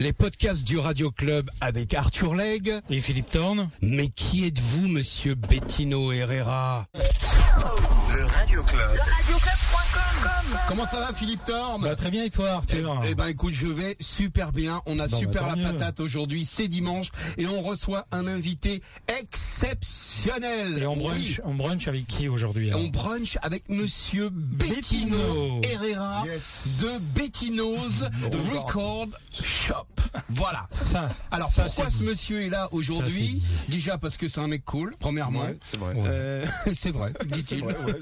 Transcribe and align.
Les 0.00 0.12
podcasts 0.12 0.64
du 0.64 0.76
Radio 0.76 1.12
Club 1.12 1.48
avec 1.60 1.94
Arthur 1.94 2.34
Legge. 2.34 2.80
Et 2.90 3.00
Philippe 3.00 3.30
Thorne. 3.30 3.70
Mais 3.80 4.08
qui 4.08 4.44
êtes-vous, 4.44 4.88
monsieur 4.88 5.36
Bettino 5.36 6.10
Herrera? 6.10 6.88
Radio 8.44 8.62
Club. 8.62 8.98
Comment 10.68 10.84
ça 10.86 10.98
va, 11.00 11.14
Philippe 11.14 11.42
Thorne 11.46 11.80
Bah, 11.82 11.96
très 11.96 12.10
bien 12.10 12.24
et 12.24 12.30
toi 12.30 12.50
Arthur 12.50 13.00
Eh 13.08 13.14
ben 13.14 13.26
écoute, 13.28 13.54
je 13.54 13.66
vais 13.66 13.96
super 14.00 14.52
bien. 14.52 14.82
On 14.84 14.98
a 14.98 15.08
Bon, 15.08 15.18
super 15.18 15.44
bah, 15.44 15.54
la 15.56 15.56
mieux. 15.56 15.78
patate 15.78 16.00
aujourd'hui. 16.00 16.44
C'est 16.44 16.68
dimanche 16.68 17.08
et 17.38 17.46
on 17.46 17.62
reçoit 17.62 18.06
un 18.12 18.26
invité 18.26 18.82
exceptionnel. 19.20 20.78
Et 20.82 20.86
on 20.86 20.94
Oui. 20.96 21.02
brunch, 21.04 21.40
on 21.44 21.54
brunch 21.54 21.88
avec 21.88 22.06
qui 22.06 22.28
aujourd'hui 22.28 22.70
On 22.74 22.88
brunch 22.88 23.38
avec 23.42 23.66
Monsieur 23.70 24.28
Bettino 24.30 25.16
Bettino. 25.16 25.60
Herrera 25.64 26.22
Yes. 26.26 26.80
de 26.82 27.18
Bettino's 27.18 28.04
Record 28.54 29.08
Shop. 29.32 29.86
Voilà. 30.30 30.66
Ça. 30.70 31.08
Alors 31.30 31.48
ça, 31.50 31.64
pourquoi 31.64 31.90
ce 31.90 31.98
dit. 31.98 32.04
monsieur 32.04 32.42
est 32.42 32.48
là 32.48 32.68
aujourd'hui 32.72 33.42
Déjà 33.68 33.98
parce 33.98 34.16
que 34.16 34.28
c'est 34.28 34.40
un 34.40 34.46
mec 34.48 34.64
cool, 34.64 34.94
premièrement. 35.00 35.40
Ouais, 35.42 35.56
c'est 35.62 35.78
vrai. 35.78 35.94
Euh, 35.96 36.44
c'est 36.74 36.90
vrai, 36.92 37.12
dit-il. 37.26 37.44
C'est 37.44 37.56
vrai, 37.58 37.76
ouais. 37.86 37.94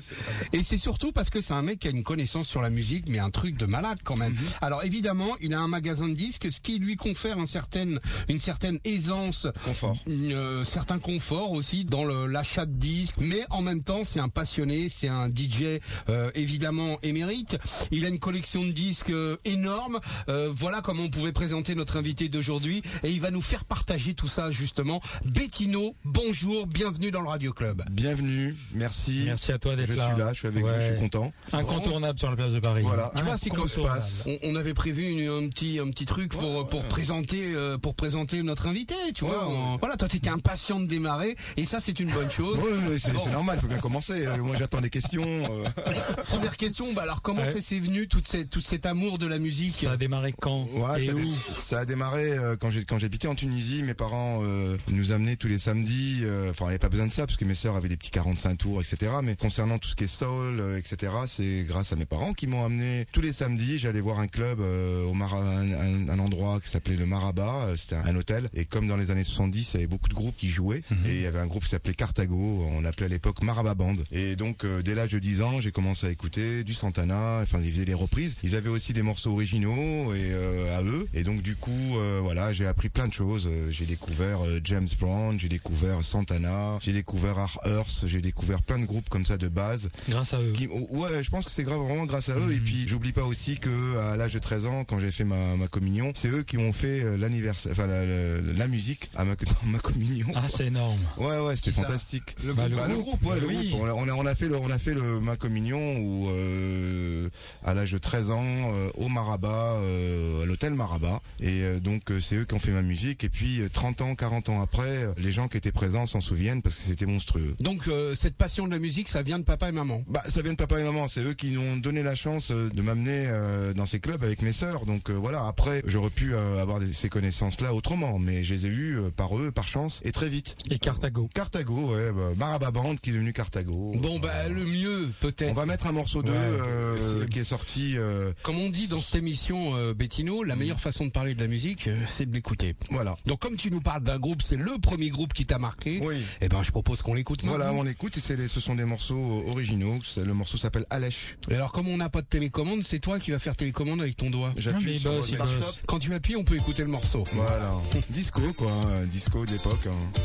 Et 0.53 0.63
c'est 0.63 0.77
surtout 0.77 1.13
parce 1.13 1.31
que 1.31 1.41
c'est 1.41 1.55
un 1.55 1.63
mec 1.63 1.79
qui 1.81 1.89
a 1.89 1.91
une 1.91 2.03
connaissance 2.05 2.49
sur 2.49 2.63
la 2.63 2.71
musique, 2.71 3.09
mais 3.09 3.19
un 3.19 3.31
truc 3.31 3.57
de 3.57 3.67
malade 3.67 3.99
quand 4.05 4.17
même. 4.17 4.33
Mhm. 4.33 4.39
Alors 4.61 4.85
évidemment, 4.85 5.31
il 5.41 5.55
a 5.55 5.61
un 5.61 5.69
magasin 5.69 6.09
de 6.09 6.15
disques, 6.15 6.51
ce 6.51 6.61
qui 6.61 6.79
lui 6.79 6.97
confère 6.97 7.39
un 7.39 7.47
certain, 7.47 7.97
une 8.29 8.41
certaine 8.41 8.79
aisance, 8.85 9.47
Confort. 9.65 9.97
une, 10.07 10.33
euh, 10.33 10.65
certain 10.65 10.99
confort 10.99 11.53
aussi 11.53 11.85
dans 11.85 12.05
le- 12.05 12.27
l'achat 12.27 12.67
de 12.67 12.73
disques. 12.75 13.17
Mais 13.19 13.41
en 13.51 13.63
même 13.63 13.83
temps, 13.83 14.05
c'est 14.05 14.21
un 14.21 14.29
passionné, 14.29 14.89
c'est 14.89 15.09
un 15.09 15.29
DJ 15.29 15.81
euh, 16.09 16.31
évidemment 16.35 16.99
émérite. 17.03 17.59
Il 17.91 18.05
a 18.05 18.09
une 18.09 18.19
collection 18.19 18.65
de 18.65 18.73
disques 18.73 19.11
euh, 19.11 19.37
énorme. 19.45 20.01
Euh, 20.29 20.51
voilà 20.55 20.81
comment 20.83 21.05
on 21.05 21.11
pouvait 21.11 21.33
présenter 21.33 21.75
notre 21.75 21.97
invité 22.03 22.29
d'aujourd'hui, 22.29 22.83
et 23.05 23.11
il 23.13 23.21
va 23.21 23.31
nous 23.31 23.41
faire 23.41 23.65
partager 23.65 24.15
tout 24.15 24.27
ça 24.27 24.51
justement. 24.51 25.01
Bettino, 25.25 25.95
bonjour, 26.05 26.67
bienvenue 26.67 27.13
dans 27.13 27.21
le 27.21 27.29
Radio 27.29 27.53
Club. 27.53 27.85
Bienvenue, 27.93 28.57
merci. 28.75 29.23
Merci 29.27 29.53
à 29.53 29.59
toi 29.59 29.77
d'être 29.77 29.93
Je 29.93 29.97
là. 29.97 30.09
suis 30.09 30.19
là, 30.19 30.33
je 30.33 30.39
suis 30.41 30.49
avec 30.49 30.65
vous, 30.65 30.69
je 30.81 30.87
suis 30.87 30.99
content. 30.99 31.33
Incontournable 31.53 32.19
sur 32.19 32.29
la 32.29 32.35
place 32.35 32.51
de 32.51 32.59
Paris. 32.59 32.83
Voilà. 32.85 33.13
Tu 33.17 33.23
vois, 33.23 33.37
c'est 33.37 33.51
comme 33.51 33.69
se 33.69 33.81
passe. 33.81 34.25
On, 34.27 34.37
on 34.51 34.57
avait 34.57 34.75
prévu 34.75 35.05
une- 35.05 35.45
un 35.45 35.49
petit 35.49 35.79
un 35.79 35.89
petit 35.91 36.05
truc 36.07 36.33
pour 36.33 36.69
pour 36.69 36.83
présenter 36.89 37.55
euh, 37.55 37.79
pour 37.79 37.95
présenter 37.95 38.43
notre 38.43 38.67
invité, 38.67 38.97
tu 39.15 39.25
vois. 39.25 39.47
Ouais, 39.47 39.53
ouais. 39.53 39.59
On- 39.75 39.77
voilà, 39.77 39.97
toi 39.97 40.09
t'étais 40.09 40.29
impatient 40.31 40.81
de 40.81 40.87
démarrer 40.87 41.37
et 41.57 41.65
ça 41.65 41.79
c'est 41.79 42.01
une 42.01 42.11
bonne 42.11 42.31
chose. 42.33 42.59
Ouais, 42.59 42.89
ouais, 42.91 42.99
c'est 42.99 43.13
Bon. 43.13 43.21
c'est 43.23 43.31
normal, 43.31 43.59
il 43.59 43.63
faut 43.63 43.69
bien 43.69 43.79
commencer. 43.79 44.27
Euh, 44.27 44.39
Moi 44.39 44.57
j'attends 44.59 44.81
des 44.81 44.91
questions. 44.91 45.23
euh. 45.25 45.65
Première 46.27 46.57
question, 46.57 46.93
bah 46.95 47.03
alors 47.03 47.23
comment 47.23 47.43
Ouais. 47.43 47.61
s'est 47.61 47.79
venu 47.79 48.09
toute 48.09 48.27
cette 48.27 48.51
tout 48.51 48.61
cet 48.61 48.87
amour 48.87 49.19
de 49.19 49.27
la 49.29 49.39
musique? 49.39 49.77
Ça 49.83 49.93
a 49.93 49.97
démarré 49.97 50.35
quand 50.41 50.67
Ouais, 50.75 51.03
Et 51.03 51.07
ça, 51.07 51.13
a, 51.13 51.15
où? 51.15 51.35
ça 51.53 51.79
a 51.81 51.85
démarré 51.93 52.33
euh, 52.33 52.57
quand 52.57 52.71
j'ai 52.71 52.85
quand 52.87 52.99
j'habitais 52.99 53.29
en 53.29 53.35
Tunisie. 53.35 53.83
Mes 53.83 53.93
parents 53.95 54.41
euh, 54.43 54.79
nous 54.89 55.13
amenaient 55.13 55.37
tous 55.37 55.49
les 55.49 55.59
samedis. 55.59 56.21
euh, 56.23 56.51
Enfin, 56.51 56.65
on 56.65 56.69
n'avait 56.69 56.79
pas 56.79 56.89
besoin 56.89 57.07
de 57.07 57.13
ça 57.13 57.27
parce 57.27 57.37
que 57.37 57.45
mes 57.45 57.55
sœurs 57.55 57.77
avaient 57.77 57.89
des 57.91 57.97
petits 57.99 58.11
45 58.11 58.57
tours, 58.57 58.81
etc. 58.81 59.13
Mais 59.23 59.37
concernant 59.37 59.79
tout 59.79 59.89
ce 59.89 59.95
qui 59.97 60.05
est 60.05 60.07
soul, 60.07 60.63
etc. 60.79 61.13
C'est 61.27 61.65
grâce 61.69 61.93
à 61.93 61.97
mes 61.97 62.07
parents 62.07 62.33
qui 62.33 62.47
m'ont 62.47 62.65
amené 62.65 63.05
tous 63.13 63.21
les 63.21 63.33
samedis. 63.33 63.79
J'allais 63.79 64.01
voir 64.01 64.21
un 64.21 64.27
club 64.29 64.61
au 64.61 65.13
Mara, 65.13 65.39
un, 65.43 65.73
un- 65.73 66.09
un 66.09 66.19
endroit 66.19 66.61
qui 66.61 66.71
s'appelait 66.71 66.97
le 66.97 67.05
Maraba. 67.07 67.69
C'était 67.77 67.97
un, 67.97 68.07
un 68.07 68.17
hôtel. 68.17 68.49
Et 68.55 68.65
comme 68.65 68.89
dans 68.89 68.97
les 68.97 69.11
années 69.11 69.25
70, 69.25 69.71
il 69.73 69.75
y 69.75 69.77
avait 69.79 69.87
beaucoup 69.87 70.09
de 70.09 70.15
groupes 70.15 70.37
qui 70.37 70.49
jouaient. 70.49 70.83
Et 71.07 71.17
il 71.17 71.21
y 71.23 71.27
avait 71.27 71.41
un 71.41 71.47
groupe 71.47 71.65
qui 71.65 71.71
s'appelait 71.71 71.95
Cartago. 71.95 72.65
On 72.71 72.81
l'appelait 72.81 73.07
à 73.07 73.11
l'époque 73.11 73.43
Maraba 73.43 73.75
Band. 73.75 73.97
Et 74.13 74.35
donc 74.37 74.65
dès 74.85 74.95
l'âge 74.95 75.13
de 75.13 75.19
10 75.19 75.43
ans, 75.43 75.61
j'ai 75.61 75.73
commencé 75.73 76.07
à 76.07 76.11
écouter 76.11 76.65
du 76.65 76.73
Santana. 76.73 77.41
Enfin, 77.43 77.61
ils 77.63 77.71
faisaient 77.71 77.85
des 77.85 77.93
reprises. 77.95 78.37
Ils 78.43 78.55
avaient 78.57 78.71
aussi 78.71 78.93
des 78.95 79.03
morceaux 79.03 79.33
originaux 79.33 80.15
et 80.15 80.31
euh, 80.33 80.79
à 80.79 80.83
eux. 80.83 81.07
Et 81.15 81.25
donc 81.25 81.43
du 81.43 81.55
coup, 81.57 81.71
euh, 81.97 82.21
voilà, 82.23 82.53
j'ai 82.53 82.67
appris 82.67 82.89
plein 82.89 83.09
de 83.09 83.13
choses. 83.13 83.49
Euh, 83.51 83.71
J'ai 83.71 83.85
découvert 83.87 84.45
euh, 84.45 84.61
James 84.65 84.89
Brown, 85.01 85.39
j'ai 85.39 85.49
découvert 85.49 86.05
Santana, 86.05 86.79
j'ai 86.81 86.93
découvert 86.93 87.39
Art 87.39 87.59
Earth, 87.67 88.05
j'ai 88.07 88.21
découvert 88.21 88.63
plein 88.63 88.79
de 88.79 88.85
groupes 88.85 89.09
comme 89.09 89.25
ça 89.27 89.37
de 89.37 89.49
base. 89.49 89.91
Grâce 90.09 90.35
à 90.35 90.41
eux. 90.41 90.53
Qui, 90.53 90.67
ouais, 90.69 91.23
je 91.23 91.31
pense 91.31 91.45
que 91.47 91.51
c'est 91.51 91.63
grave 91.65 91.81
vraiment 91.81 92.07
grâce 92.07 92.29
à 92.29 92.37
eux. 92.39 92.53
Et 92.53 92.61
puis 92.61 92.87
j'oublie 92.89 93.13
pas 93.13 93.25
aussi 93.25 93.59
que 93.59 93.97
à 93.99 94.17
l'âge 94.17 94.35
de 94.35 94.39
13 94.39 94.67
ans, 94.67 94.85
quand 94.85 95.01
j'ai 95.01 95.13
fait 95.13 95.25
ma, 95.25 95.57
ma 95.57 95.69
communion, 95.69 96.13
c'est 96.15 96.29
eux 96.29 96.43
qui 96.43 96.59
ont 96.59 96.73
fait 96.73 97.17
l'anniversaire, 97.17 97.73
enfin 97.73 97.87
la, 97.87 98.05
la- 98.05 98.41
la 98.41 98.69
musique 98.69 99.11
à 99.17 99.25
ma, 99.25 99.35
dans 99.37 99.67
ma 99.67 99.79
communion. 99.79 100.27
Ah, 100.35 100.43
c'est 100.49 100.67
énorme. 100.67 100.99
Ouais, 101.19 101.39
ouais, 101.41 101.57
c'était 101.57 101.73
fantastique. 101.73 102.37
Le 102.45 102.53
Bah, 102.55 102.69
groupe. 102.69 102.79
Bah, 102.81 102.89
le 102.89 102.97
groupe, 102.99 103.25
ouais, 103.25 103.41
le 103.41 103.47
oui. 103.47 103.71
groupe. 103.71 103.83
On 103.83 103.87
a, 103.87 103.93
on 103.95 104.09
a, 104.09 104.13
on 104.15 104.27
a 104.27 104.35
fait 104.35 104.49
le, 104.49 104.57
on 104.57 104.71
a 104.71 104.79
fait 104.79 104.95
le 104.95 105.21
ma 105.21 105.37
communion 105.37 105.97
où, 105.99 106.29
euh, 106.31 107.29
à 107.65 107.75
l'âge 107.75 107.93
de 107.93 107.99
13 107.99 108.31
ans, 108.31 108.43
euh, 108.45 108.91
au 108.97 109.09
Maraba, 109.09 109.75
euh, 109.77 110.43
à 110.43 110.47
l'hôtel 110.47 110.75
Maraba. 110.75 111.21
Et 111.41 111.62
euh, 111.63 111.81
donc, 111.81 112.11
euh, 112.11 112.21
c'est 112.21 112.37
eux 112.37 112.45
qui 112.45 112.55
ont 112.55 112.59
fait 112.59 112.71
ma 112.73 112.83
musique. 112.83 113.25
Et 113.25 113.29
puis, 113.29 113.61
euh, 113.61 113.69
30 113.73 114.01
ans, 114.03 114.15
40 114.15 114.49
ans 114.49 114.61
après, 114.63 114.87
euh, 114.89 115.13
les 115.19 115.33
gens 115.33 115.49
qui 115.49 115.57
étaient 115.57 115.73
présents 115.73 116.07
s'en 116.07 116.21
souviennent 116.21 116.63
parce 116.63 116.77
que 116.77 116.83
c'était 116.83 117.07
monstrueux. 117.07 117.55
Donc 117.61 117.89
euh, 117.89 118.15
cette 118.15 118.37
passion 118.37 118.67
de 118.67 118.73
la 118.73 118.79
musique, 118.79 119.09
ça 119.09 119.23
vient 119.23 119.39
de 119.39 119.45
papa 119.45 119.69
et 119.69 119.73
maman? 119.73 120.03
Bah, 120.09 120.23
ça 120.29 120.43
vient 120.43 120.53
de 120.53 120.57
papa 120.57 120.79
et 120.81 120.85
maman. 120.85 121.09
C'est 121.09 121.21
eux 121.23 121.35
qui 121.35 121.49
nous 121.51 121.61
ont 121.61 121.77
donné 121.77 122.03
la 122.03 122.15
chance 122.15 122.51
euh, 122.51 122.69
de 122.71 122.83
m'amener 122.83 123.27
euh, 123.27 123.73
dans 123.75 123.87
ces 123.87 124.01
clubs 124.01 124.23
avec 124.23 124.43
mes 124.43 124.53
sœurs. 124.53 124.87
Donc 124.87 125.11
euh, 125.11 125.15
voilà. 125.15 125.47
Après, 125.47 125.83
j'aurais 125.87 126.11
pu 126.11 126.35
euh, 126.35 126.61
avoir 126.61 126.81
des- 126.81 126.93
ces 126.93 127.09
connaissances-là 127.09 127.75
autrement, 127.75 128.19
mais 128.19 128.45
je 128.45 128.55
les 128.55 128.67
ai 128.67 128.71
eues 128.71 128.99
euh, 128.99 129.11
par 129.11 129.37
eux, 129.39 129.51
par 129.51 129.69
chance, 129.69 130.01
et 130.05 130.13
très 130.13 130.29
vite. 130.29 130.57
Et 130.71 130.79
Carthago. 130.79 131.29
Carthago, 131.35 131.95
ouais, 131.95 132.13
bah, 132.13 132.31
Maraba 132.37 132.71
Band 132.71 132.97
qui 132.97 133.11
est 133.11 133.13
devenu 133.15 133.33
Carthago. 133.33 133.93
Bon 133.97 134.19
bah 134.19 134.49
le 134.49 134.65
mieux 134.65 135.07
On 135.07 135.13
peut-être. 135.21 135.55
va 135.55 135.67
mettre 135.67 135.87
un 135.87 135.93
morceau 135.93 136.23
d'eux 136.23 136.33
Ouais, 136.33 136.39
euh, 136.39 137.27
qui 137.29 137.39
est 137.41 137.45
sorti. 137.45 137.95
euh, 137.97 138.33
Comme 138.43 138.59
on 138.59 138.69
dit 138.71 138.89
dans 138.89 139.01
cette 139.01 139.17
émission 139.17 139.75
euh, 139.77 139.95
Bettino, 139.95 140.43
la 140.43 140.57
meilleure 140.57 140.81
façon 140.81 141.05
de 141.07 141.11
parler 141.11 141.35
de 141.35 141.41
la 141.41 141.47
musique, 141.47 141.52
euh, 141.87 141.97
c'est 142.07 142.27
de 142.27 142.35
l'écouter. 142.35 142.75
voilà. 142.91 143.17
Donc 143.27 143.41
comme 143.41 143.57
tu 143.57 143.71
nous 143.71 143.81
parles 143.81 144.03
d'un 144.03 144.19
groupe, 144.19 144.43
c'est 144.43 144.57
le 144.57 144.79
premier 144.81 145.09
groupe 145.11 145.33
qui 145.33 145.47
t'a 145.47 145.59
marqué. 145.59 146.01
Oui. 146.03 146.17
Eh 146.41 146.49
ben 146.49 146.63
je 146.63 146.71
propose 146.71 147.03
qu'on 147.03 147.15
l'écoute 147.15 147.43
maintenant. 147.43 147.59
Voilà, 147.59 147.73
on 147.75 147.87
écoute 147.87 148.17
et 148.17 148.21
c'est 148.21 148.37
les- 148.37 148.49
ce 148.49 148.61
sont 148.61 148.75
des 148.75 148.85
morceaux 148.85 149.17
euh, 149.47 149.51
originaux. 149.51 149.99
Le 150.17 150.35
morceau 150.35 150.57
s'appelle 150.59 150.87
Alèche. 150.91 151.37
Et 151.51 151.55
alors 151.55 151.73
comme 151.73 151.89
on 151.89 151.97
n'a 151.97 152.09
pas 152.09 152.23
de 152.23 152.27
télécommande, 152.27 152.83
c'est 152.83 152.99
toi 153.01 153.19
qui 153.19 153.31
vas 153.31 153.39
faire 153.39 153.57
télécommande 153.57 154.01
avec 154.01 154.17
ton 154.17 154.31
doigt. 154.31 154.53
J'appuie 154.57 154.99
sur 154.99 155.25
stop. 155.25 155.77
Quand 155.87 155.99
tu 155.99 156.15
appuies, 156.15 156.37
on 156.37 156.45
peut 156.45 156.57
écouter 156.57 156.83
le 156.83 156.89
morceau. 156.89 157.25
Voilà. 157.35 157.73
Disco 158.11 158.41
quoi, 158.57 158.71
hein, 158.73 159.03
disco 159.07 159.45
de 159.47 159.53
l'époque. 159.53 159.87
hein. 159.87 160.21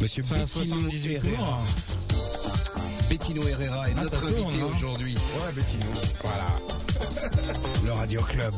Monsieur 0.00 0.22
C'est 0.24 0.34
un 0.34 0.38
Bettino 0.40 0.64
78 0.64 1.12
Herrera. 1.14 1.36
tours. 1.36 1.64
Bettino 3.08 3.46
Herrera 3.46 3.88
est 3.88 3.94
Ah, 3.96 4.02
notre 4.02 4.26
tourne, 4.26 4.46
invité 4.48 4.62
hein. 4.62 4.70
aujourd'hui. 4.74 5.14
Ouais, 5.14 5.52
Bettino. 5.54 5.86
Voilà. 6.22 6.46
Le 7.84 7.92
Radio 7.92 8.20
Club. 8.22 8.54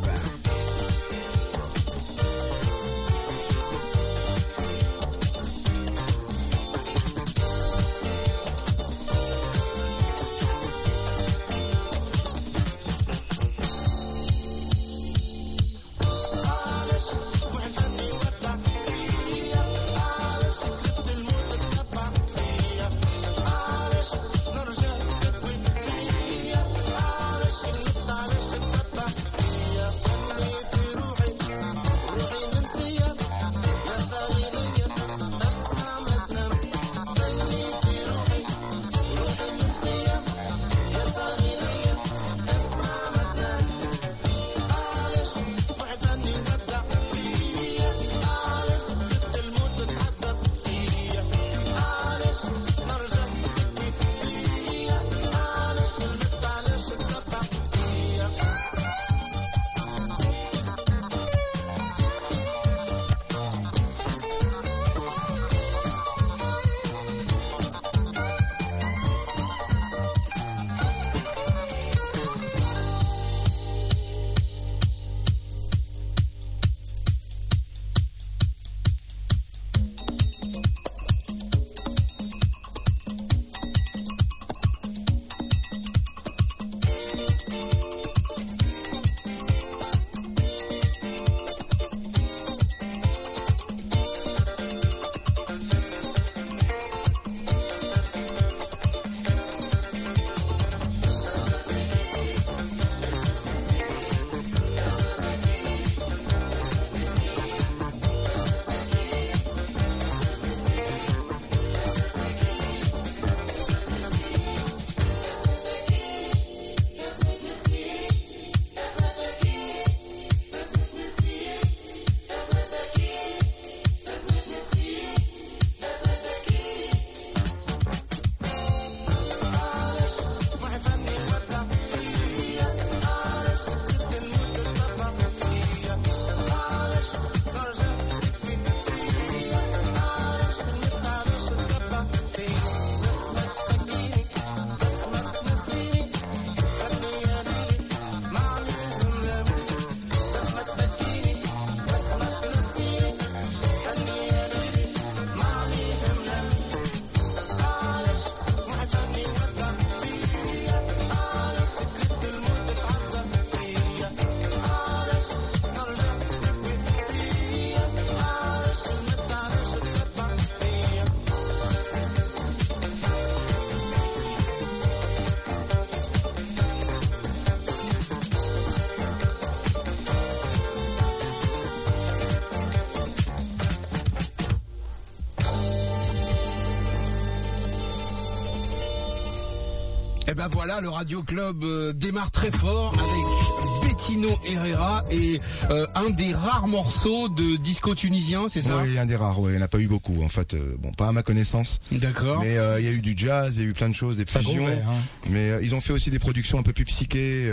Voilà, 190.53 190.81
le 190.81 190.89
Radio 190.89 191.23
Club 191.23 191.65
euh, 191.65 191.93
démarre 191.93 192.31
très 192.31 192.51
fort 192.51 192.93
avec 192.95 193.56
Bettino 193.97 194.29
Herrera 194.45 195.03
et 195.11 195.41
euh, 195.71 195.87
un 195.95 196.11
des 196.11 196.35
rares 196.35 196.69
morceaux 196.69 197.31
de 197.31 197.57
disco 197.57 197.95
tunisien, 197.95 198.45
c'est 198.51 198.61
ça? 198.61 198.73
Oui, 198.85 198.99
un 198.99 199.07
des 199.07 199.17
rares, 199.17 199.41
ouais, 199.41 199.53
il 199.53 199.57
n'y 199.57 199.63
en 199.63 199.65
a 199.65 199.69
pas 199.69 199.79
eu 199.79 199.87
beaucoup 199.89 200.23
en 200.23 200.29
fait. 200.29 200.53
euh, 200.53 200.77
bon, 200.79 200.93
pas 200.93 201.09
à 201.09 201.13
ma 201.13 201.23
connaissance. 201.23 201.79
D'accord. 201.91 202.41
Mais 202.43 202.59
euh, 202.59 202.79
il 202.79 202.85
y 202.85 202.89
a 202.91 202.93
eu 202.93 203.01
du 203.01 203.15
jazz, 203.17 203.57
il 203.57 203.63
y 203.63 203.67
a 203.67 203.69
eu 203.71 203.73
plein 203.73 203.89
de 203.89 203.95
choses, 203.95 204.17
des 204.17 204.25
Ça 204.29 204.41
fusions. 204.41 204.67
hein. 204.69 204.97
Mais 205.31 205.51
ils 205.63 205.75
ont 205.75 205.81
fait 205.81 205.95
aussi 205.95 206.11
des 206.11 206.19
productions 206.19 206.59
un 206.59 206.63
peu 206.63 206.75
plus 206.75 206.85
psychées. 206.85 207.51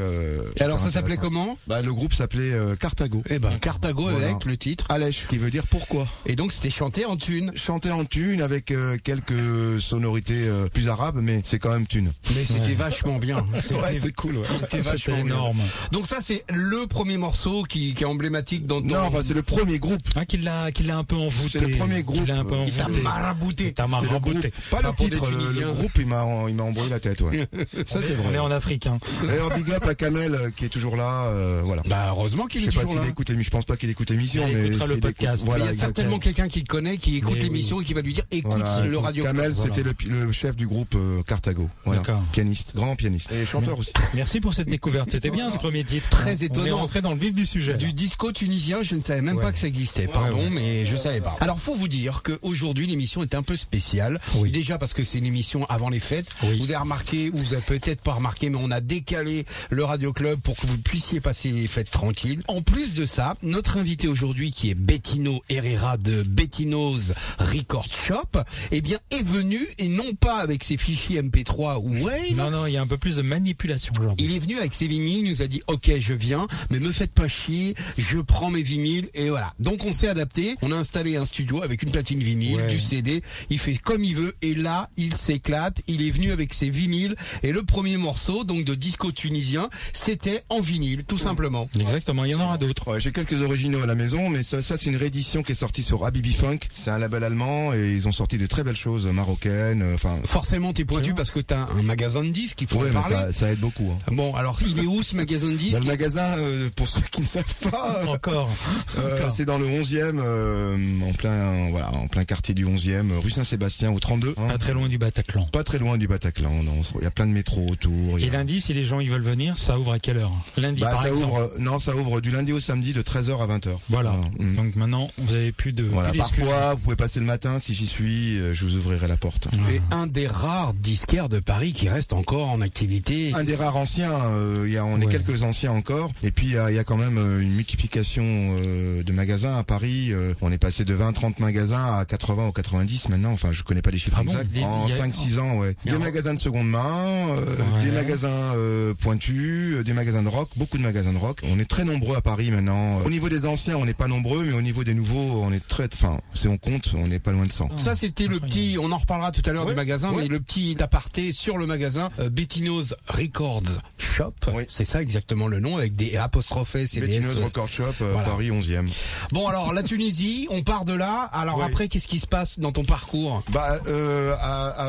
Et 0.57 0.61
alors 0.61 0.79
ça 0.81 0.91
s'appelait 0.91 1.15
comment? 1.17 1.57
Bah, 1.67 1.81
Le 1.81 1.93
groupe 1.93 2.13
s'appelait 2.13 2.51
Carthago. 2.77 3.23
Eh 3.29 3.39
ben 3.39 3.57
Carthago 3.59 4.09
Voilà. 4.09 4.27
avec 4.31 4.43
le 4.43 4.57
titre. 4.57 4.85
Alèche, 4.89 5.27
qui 5.27 5.37
veut 5.37 5.49
dire 5.51 5.67
pourquoi. 5.67 6.07
Et 6.25 6.35
donc 6.35 6.51
c'était 6.51 6.69
chanté 6.69 7.05
en 7.05 7.15
thune. 7.15 7.53
Chanté 7.55 7.89
en 7.91 8.03
thune 8.03 8.41
avec 8.41 8.73
quelques 9.03 9.79
sonorités 9.79 10.49
plus 10.73 10.89
arabes, 10.89 11.19
mais 11.21 11.41
c'est 11.45 11.59
quand 11.59 11.71
même 11.71 11.87
thune. 11.87 12.11
Mais 12.35 12.43
c'était 12.43 12.75
vachement 12.75 13.17
bien. 13.17 13.45
C'était 13.59 13.75
Ouais, 13.75 13.93
c'est 13.93 14.13
cool. 14.13 14.37
Ouais. 14.37 14.47
c'était 14.61 14.81
vachement 14.81 15.15
bien. 15.15 15.25
énorme. 15.25 15.61
Donc 15.91 16.07
ça 16.07 16.17
c'est 16.21 16.32
le 16.49 16.87
premier 16.87 17.17
morceau 17.17 17.63
qui, 17.63 17.93
qui 17.93 18.03
est 18.03 18.07
emblématique 18.07 18.65
dans 18.65 18.81
ton... 18.81 18.87
Non, 18.87 18.99
enfin 19.07 19.19
c'est 19.23 19.33
le 19.33 19.41
premier 19.43 19.79
groupe. 19.79 20.01
Ah, 20.15 20.25
qu'il 20.25 20.43
l'a, 20.43 20.71
qu'il 20.71 20.87
l'a 20.87 20.97
un 20.97 21.03
peu 21.03 21.15
envoûté. 21.15 21.59
C'est 21.59 21.67
le 21.67 21.75
premier 21.77 22.03
groupe, 22.03 22.19
Qu'il 22.19 22.27
l'a 22.27 22.39
un 22.39 22.45
peu 22.45 22.55
euh, 22.55 22.63
Il 22.65 22.73
t'a 22.73 22.85
envoûté. 22.85 23.01
marabouté. 23.01 23.73
T'as 23.73 23.85
C'est 23.85 23.91
marabouté. 23.91 24.53
Pas 24.71 24.81
le 24.81 24.95
titre, 24.95 25.29
le, 25.29 25.71
groupe 25.73 25.91
il 25.99 26.05
m'a 26.07 26.25
il 26.47 26.55
m'a 26.55 26.63
embrouillé 26.63 26.89
la 26.89 26.99
tête. 26.99 27.21
Ouais. 27.21 27.47
Ça 27.87 28.01
c'est 28.01 28.15
On 28.17 28.29
est 28.29 28.37
vrai. 28.37 28.39
en 28.39 28.51
Afrique, 28.51 28.87
hein. 28.87 28.99
D'ailleurs 29.27 29.49
big 29.55 29.69
up 29.71 29.85
à 29.85 29.95
Kamel 29.95 30.33
euh, 30.35 30.49
qui 30.55 30.65
est 30.65 30.69
toujours 30.69 30.95
là. 30.95 31.25
euh, 31.27 31.61
voilà. 31.65 31.81
Bah 31.87 32.07
heureusement 32.09 32.45
qu'il 32.47 32.61
Je 32.61 32.67
est 32.67 32.71
sais 32.71 32.75
pas 32.75 32.81
toujours 32.81 32.95
s'il 32.95 33.03
là. 33.03 33.09
écoute 33.09 33.29
l'émission. 33.29 33.49
Je 33.49 33.57
pense 33.57 33.65
pas 33.65 33.77
qu'il 33.77 33.89
écoute 33.89 34.09
l'émission, 34.09 34.45
Il 34.47 34.55
mais 34.57 34.67
écoutera 34.67 34.87
le 34.87 34.97
podcast. 34.99 35.43
Voilà, 35.45 35.65
il 35.65 35.67
y 35.67 35.69
a 35.69 35.71
exactement. 35.71 35.95
certainement 35.95 36.19
quelqu'un 36.19 36.47
qui 36.47 36.59
le 36.59 36.65
connaît, 36.65 36.97
qui 36.97 37.17
écoute 37.17 37.33
Mais 37.35 37.41
l'émission 37.43 37.81
et 37.81 37.83
qui 37.85 37.93
va 37.93 38.01
lui 38.01 38.13
dire 38.13 38.23
écoute 38.31 38.63
le 38.85 38.97
radio. 38.97 39.23
Kamel, 39.23 39.53
c'était 39.53 39.83
le, 39.83 40.31
chef 40.31 40.55
du 40.55 40.67
groupe 40.67 40.95
euh, 40.95 41.21
Carthago. 41.23 41.69
Voilà. 41.85 42.01
Pianiste, 42.31 42.73
grand 42.75 42.95
pianiste. 42.95 43.31
Et 43.31 43.45
chanteur 43.45 43.77
aussi. 43.79 43.91
Merci 44.13 44.39
pour 44.39 44.53
cette 44.53 44.69
découverte. 44.69 45.09
C'était 45.11 45.29
bien 45.31 45.51
ce 45.51 45.57
premier 45.57 45.83
titre. 45.83 46.09
Très 46.23 46.35
On 46.37 46.41
est 46.41 46.43
étonnant. 46.43 46.77
rentré 46.77 47.01
dans 47.01 47.13
le 47.13 47.19
vif 47.19 47.33
du 47.33 47.45
sujet. 47.45 47.75
Du 47.75 47.93
disco 47.93 48.31
tunisien, 48.31 48.81
je 48.83 48.95
ne 48.95 49.01
savais 49.01 49.21
même 49.21 49.37
Ouais. 49.37 49.43
pas 49.43 49.51
que 49.51 49.59
ça 49.59 49.67
existait. 49.67 50.07
Pardon, 50.07 50.37
Ouais, 50.37 50.43
ouais. 50.45 50.49
mais 50.49 50.85
je 50.85 50.95
savais 50.95 51.21
pas. 51.21 51.35
Alors, 51.41 51.59
faut 51.59 51.75
vous 51.75 51.87
dire 51.87 52.21
qu'aujourd'hui, 52.23 52.87
l'émission 52.87 53.21
est 53.23 53.35
un 53.35 53.43
peu 53.43 53.55
spéciale. 53.55 54.19
Oui. 54.35 54.51
Déjà 54.51 54.77
parce 54.77 54.93
que 54.93 55.03
c'est 55.03 55.17
une 55.19 55.25
émission 55.25 55.65
avant 55.65 55.89
les 55.89 55.99
fêtes. 55.99 56.27
Oui. 56.43 56.59
Vous 56.59 56.65
avez 56.71 56.77
remarqué, 56.77 57.29
ou 57.31 57.37
vous 57.37 57.53
avez 57.53 57.61
peut-être 57.63 58.01
pas 58.01 58.13
remarqué, 58.13 58.49
mais 58.49 58.57
on 58.61 58.71
a 58.71 58.81
décalé 58.81 59.45
le 59.69 59.83
Radio 59.83 60.13
Club 60.13 60.39
pour 60.39 60.55
que 60.55 60.67
vous 60.67 60.77
puissiez 60.77 61.19
passer 61.19 61.51
les 61.51 61.67
fêtes 61.67 61.91
tranquilles. 61.91 62.41
En 62.47 62.61
plus 62.61 62.93
de 62.93 63.05
ça, 63.05 63.35
notre 63.43 63.77
invité 63.77 64.07
aujourd'hui, 64.07 64.51
qui 64.51 64.69
est 64.69 64.75
Bettino 64.75 65.41
Herrera 65.49 65.97
de 65.97 66.23
Bettino's 66.23 67.13
Record 67.39 67.87
Shop, 67.91 68.39
eh 68.71 68.81
bien, 68.81 68.97
est 69.11 69.23
venu, 69.23 69.59
et 69.77 69.87
non 69.87 70.13
pas 70.19 70.37
avec 70.39 70.63
ses 70.63 70.77
fichiers 70.77 71.21
MP3 71.21 71.77
ou 71.79 72.03
Wave, 72.05 72.35
Non, 72.35 72.51
non, 72.51 72.65
il 72.67 72.73
y 72.73 72.77
a 72.77 72.81
un 72.81 72.87
peu 72.87 72.97
plus 72.97 73.15
de 73.17 73.21
manipulation 73.21 73.93
aujourd'hui. 73.99 74.25
il 74.25 74.35
est 74.35 74.39
venu 74.39 74.57
avec 74.57 74.73
ses 74.73 74.87
vinyles, 74.87 75.25
il 75.25 75.29
nous 75.29 75.41
a 75.41 75.47
dit 75.47 75.61
ok 75.67 75.91
je 75.99 76.12
viens, 76.13 76.47
mais 76.69 76.79
me 76.79 76.91
faites 76.91 77.13
pas 77.13 77.27
chier, 77.27 77.75
je 77.97 78.19
prends 78.19 78.49
mes 78.49 78.61
vinyles 78.61 79.09
et 79.13 79.29
voilà. 79.29 79.53
Donc 79.59 79.83
on 79.85 79.93
s'est 79.93 80.07
adapté, 80.07 80.55
on 80.61 80.71
a 80.71 80.75
installé 80.75 81.15
un 81.17 81.25
studio 81.25 81.61
avec 81.63 81.83
une 81.83 81.91
platine 81.91 82.19
vinyle, 82.19 82.57
Ouais. 82.57 82.67
du 82.67 82.79
CD, 82.79 83.21
il 83.49 83.59
fait 83.59 83.75
comme 83.75 84.03
il 84.03 84.15
veut 84.15 84.33
et 84.41 84.53
là 84.55 84.89
il 84.97 85.13
s'éclate, 85.13 85.81
il 85.87 86.05
est 86.05 86.11
venu 86.11 86.31
avec 86.31 86.53
ses 86.53 86.69
vinyles 86.69 87.15
et 87.43 87.51
le 87.51 87.63
premier 87.63 87.97
morceau 87.97 88.43
donc 88.43 88.63
de 88.65 88.75
disco 88.75 89.11
tunisien 89.11 89.69
c'était 89.93 90.43
en 90.49 90.59
vinyle 90.61 91.03
tout 91.05 91.17
simplement. 91.17 91.67
Exactement, 91.79 92.25
il 92.25 92.31
y 92.31 92.35
en 92.35 92.41
aura 92.41 92.57
d'autres. 92.57 92.91
Ouais, 92.91 92.99
j'ai 92.99 93.11
quelques 93.11 93.41
originaux 93.41 93.81
à 93.81 93.85
la 93.87 93.95
maison, 93.95 94.29
mais 94.29 94.43
ça, 94.43 94.61
ça 94.61 94.77
c'est 94.77 94.89
une 94.89 94.97
réédition 94.97 95.43
qui 95.43 95.51
est 95.51 95.55
sortie 95.55 95.83
sur 95.83 96.05
Habibi 96.05 96.33
Funk. 96.33 96.59
C'est 96.75 96.91
un 96.91 96.99
label 96.99 97.23
allemand 97.23 97.73
et 97.73 97.93
ils 97.93 98.07
ont 98.07 98.11
sorti 98.11 98.37
des 98.37 98.47
très 98.47 98.63
belles 98.63 98.75
choses 98.75 99.07
marocaines. 99.07 99.81
euh, 99.81 99.95
Enfin, 99.95 100.19
Forcément 100.25 100.73
t'es 100.73 100.85
pointu 100.85 101.13
parce 101.13 101.31
que 101.31 101.39
t'as 101.39 101.67
un 101.69 101.83
magasin 101.83 102.23
de 102.23 102.29
disques, 102.29 102.61
il 102.61 102.67
faut 102.67 102.79
ouais, 102.79 102.91
parler. 102.91 103.15
ça, 103.15 103.31
ça 103.31 103.51
aide 103.51 103.59
beaucoup. 103.59 103.91
Hein. 103.91 104.11
Bon 104.13 104.35
alors 104.35 104.59
il 104.65 104.79
est 104.79 104.85
où 104.85 105.01
ce 105.03 105.15
magasin 105.15 105.47
de 105.51 105.57
disques? 105.57 105.79
Le 105.79 105.85
magasin, 106.03 106.37
euh, 106.37 106.69
pour 106.75 106.87
ceux 106.87 107.01
qui 107.11 107.21
ne 107.21 107.25
savent 107.25 107.43
pas, 107.71 108.03
Encore. 108.07 108.49
euh, 108.97 109.15
Encore. 109.15 109.33
c'est 109.33 109.45
dans 109.45 109.57
le 109.57 109.65
11e, 109.65 110.19
euh, 110.19 110.77
en 111.01 111.13
plein, 111.13 111.69
voilà, 111.69 111.91
en 111.93 112.07
plein 112.07 112.25
quartier 112.25 112.53
du 112.53 112.65
11e, 112.65 113.11
rue 113.19 113.29
Saint-Sébastien, 113.31 113.91
au 113.91 113.99
32. 113.99 114.33
hein. 114.37 114.47
Pas 114.47 114.57
très 114.57 114.73
loin 114.73 114.89
du 114.89 114.97
Bataclan. 114.97 115.45
Pas 115.51 115.63
très 115.63 115.79
loin 115.79 115.97
du 115.97 116.07
Bataclan. 116.07 116.63
Non, 116.63 116.81
il 116.99 117.03
y 117.03 117.07
a 117.07 117.11
plein 117.11 117.25
de 117.25 117.31
métros 117.31 117.65
autour. 117.69 118.19
Et 118.19 118.27
a- 118.27 118.31
lundi, 118.33 118.59
si 118.59 118.73
les 118.73 118.85
gens 118.85 118.99
ils 118.99 119.09
veulent 119.09 119.21
venir, 119.21 119.57
ça 119.57 119.79
ouvre 119.79 119.93
à 119.93 119.99
quelle 119.99 120.17
heure? 120.17 120.33
Lundi, 120.57 120.81
Bah, 120.81 120.91
par 120.91 121.03
ça 121.03 121.09
exemple. 121.09 121.25
ouvre, 121.31 121.51
non, 121.59 121.79
ça 121.79 121.95
ouvre 121.95 122.19
du 122.21 122.31
lundi 122.31 122.51
au 122.51 122.59
samedi 122.59 122.91
de 122.93 123.01
13h 123.01 123.41
à 123.41 123.47
20h. 123.47 123.77
Voilà. 123.89 124.13
Mm. 124.39 124.55
Donc 124.55 124.75
maintenant, 124.75 125.07
vous 125.17 125.33
avez 125.35 125.51
plus 125.53 125.71
de. 125.73 125.83
Voilà, 125.85 126.09
plus 126.09 126.19
parfois, 126.19 126.73
vous 126.73 126.81
pouvez 126.83 126.95
passer 126.97 127.19
le 127.21 127.25
matin, 127.25 127.59
si 127.59 127.73
j'y 127.73 127.87
suis, 127.87 128.37
je 128.53 128.65
vous 128.65 128.75
ouvrirai 128.75 129.07
la 129.07 129.17
porte. 129.17 129.47
Et 129.71 129.79
un 129.91 130.07
des 130.07 130.27
rares 130.27 130.73
disquaires 130.73 131.29
de 131.29 131.39
Paris 131.39 131.71
qui 131.73 131.87
reste 131.87 132.11
encore 132.13 132.49
en 132.49 132.59
activité. 132.61 133.31
Un 133.35 133.43
des 133.45 133.55
rares 133.55 133.77
anciens, 133.77 134.11
euh, 134.11 134.63
il 134.67 134.73
y 134.73 134.77
a, 134.77 134.83
on 134.85 134.99
est 134.99 135.07
quelques 135.07 135.43
anciens 135.43 135.71
encore, 135.71 135.92
et 136.23 136.31
puis 136.31 136.47
il 136.47 136.53
y 136.53 136.57
a, 136.57 136.69
il 136.71 136.75
y 136.75 136.79
a 136.79 136.83
quand 136.83 136.97
même 136.97 137.17
euh, 137.17 137.41
une 137.41 137.51
multiplication 137.53 138.23
euh, 138.25 139.03
de 139.03 139.11
magasins 139.11 139.57
à 139.57 139.63
Paris. 139.63 140.09
euh, 140.11 140.33
on 140.41 140.51
est 140.51 140.57
passé 140.57 140.85
de 140.85 140.95
20-30 140.95 141.35
magasins 141.39 141.97
à 141.97 142.05
80 142.05 142.47
ou 142.47 142.51
90 142.51 143.09
maintenant. 143.09 143.31
Enfin, 143.33 143.49
je 143.51 143.63
connais 143.63 143.81
pas 143.81 143.91
les 143.91 143.97
chiffres 143.97 144.17
Ah 144.19 144.23
exacts. 144.23 144.49
En 144.63 144.85
il 144.87 144.91
y 144.91 144.99
a- 144.99 145.05
5-6 145.07 145.39
ans, 145.39 145.55
ouais. 145.57 145.75
Des 145.85 145.97
magasins 145.97 146.33
de 146.33 146.39
seconde 146.39 146.69
main, 146.69 147.29
euh, 147.29 147.45
Ouais. 147.75 147.85
des 147.85 147.91
magasins 147.91 148.29
euh, 148.55 148.93
pointus, 148.93 149.83
des 149.83 149.93
magasins 149.93 150.23
de 150.23 150.29
rock, 150.29 150.49
beaucoup 150.55 150.77
de 150.77 150.83
magasins 150.83 151.13
de 151.13 151.17
rock. 151.17 151.39
On 151.43 151.59
est 151.59 151.65
très 151.69 151.83
nombreux 151.85 152.15
à 152.17 152.21
Paris 152.21 152.51
maintenant. 152.51 152.97
Au 153.05 153.09
niveau 153.09 153.29
des 153.29 153.45
anciens, 153.45 153.77
on 153.77 153.85
n'est 153.85 153.93
pas 153.93 154.07
nombreux, 154.07 154.43
mais 154.45 154.53
au 154.53 154.61
niveau 154.61 154.83
des 154.83 154.93
nouveaux, 154.93 155.41
on 155.43 155.51
est 155.53 155.65
très, 155.67 155.87
enfin, 155.93 156.19
si 156.33 156.47
on 156.47 156.57
compte, 156.57 156.93
on 156.95 157.07
n'est 157.07 157.19
pas 157.19 157.31
loin 157.31 157.45
de 157.45 157.51
100. 157.51 157.79
Ça, 157.79 157.95
c'était 157.95 158.27
le 158.27 158.39
petit, 158.39 158.77
on 158.79 158.91
en 158.91 158.97
reparlera 158.97 159.31
tout 159.31 159.47
à 159.49 159.53
l'heure 159.53 159.65
du 159.65 159.73
magasin, 159.73 160.11
ouais. 160.11 160.23
mais 160.23 160.27
le 160.27 160.39
petit 160.39 160.75
aparté 160.81 161.31
sur 161.33 161.57
le 161.57 161.65
magasin, 161.65 162.09
euh, 162.19 162.29
Bettino's 162.29 162.95
Records 163.07 163.63
Shop. 163.97 164.33
C'est 164.67 164.85
ça 164.85 165.01
exactement 165.01 165.47
le 165.47 165.59
nom, 165.59 165.79
avec 165.83 165.95
des 165.95 166.15
apostrophes 166.17 166.75
et 166.75 166.85
des 166.85 166.85
S. 166.85 167.01
Bettino's 167.01 167.35
Record 167.43 167.71
Shop, 167.71 167.83
euh, 168.01 168.11
Voilà. 168.13 168.27
Paris 168.27 168.49
11e. 168.49 168.89
Bon, 169.31 169.47
alors, 169.47 169.73
la 169.73 169.83
Tunisie, 169.83 170.47
on 170.49 170.63
part 170.63 170.85
de 170.85 170.93
là. 170.93 171.29
Alors 171.33 171.61
après, 171.63 171.87
qu'est-ce 171.87 172.07
qui 172.07 172.19
se 172.19 172.27
passe 172.27 172.59
dans 172.59 172.71
ton 172.71 172.83
parcours? 172.83 173.43
Bah 173.51 173.77
euh, 173.87 174.33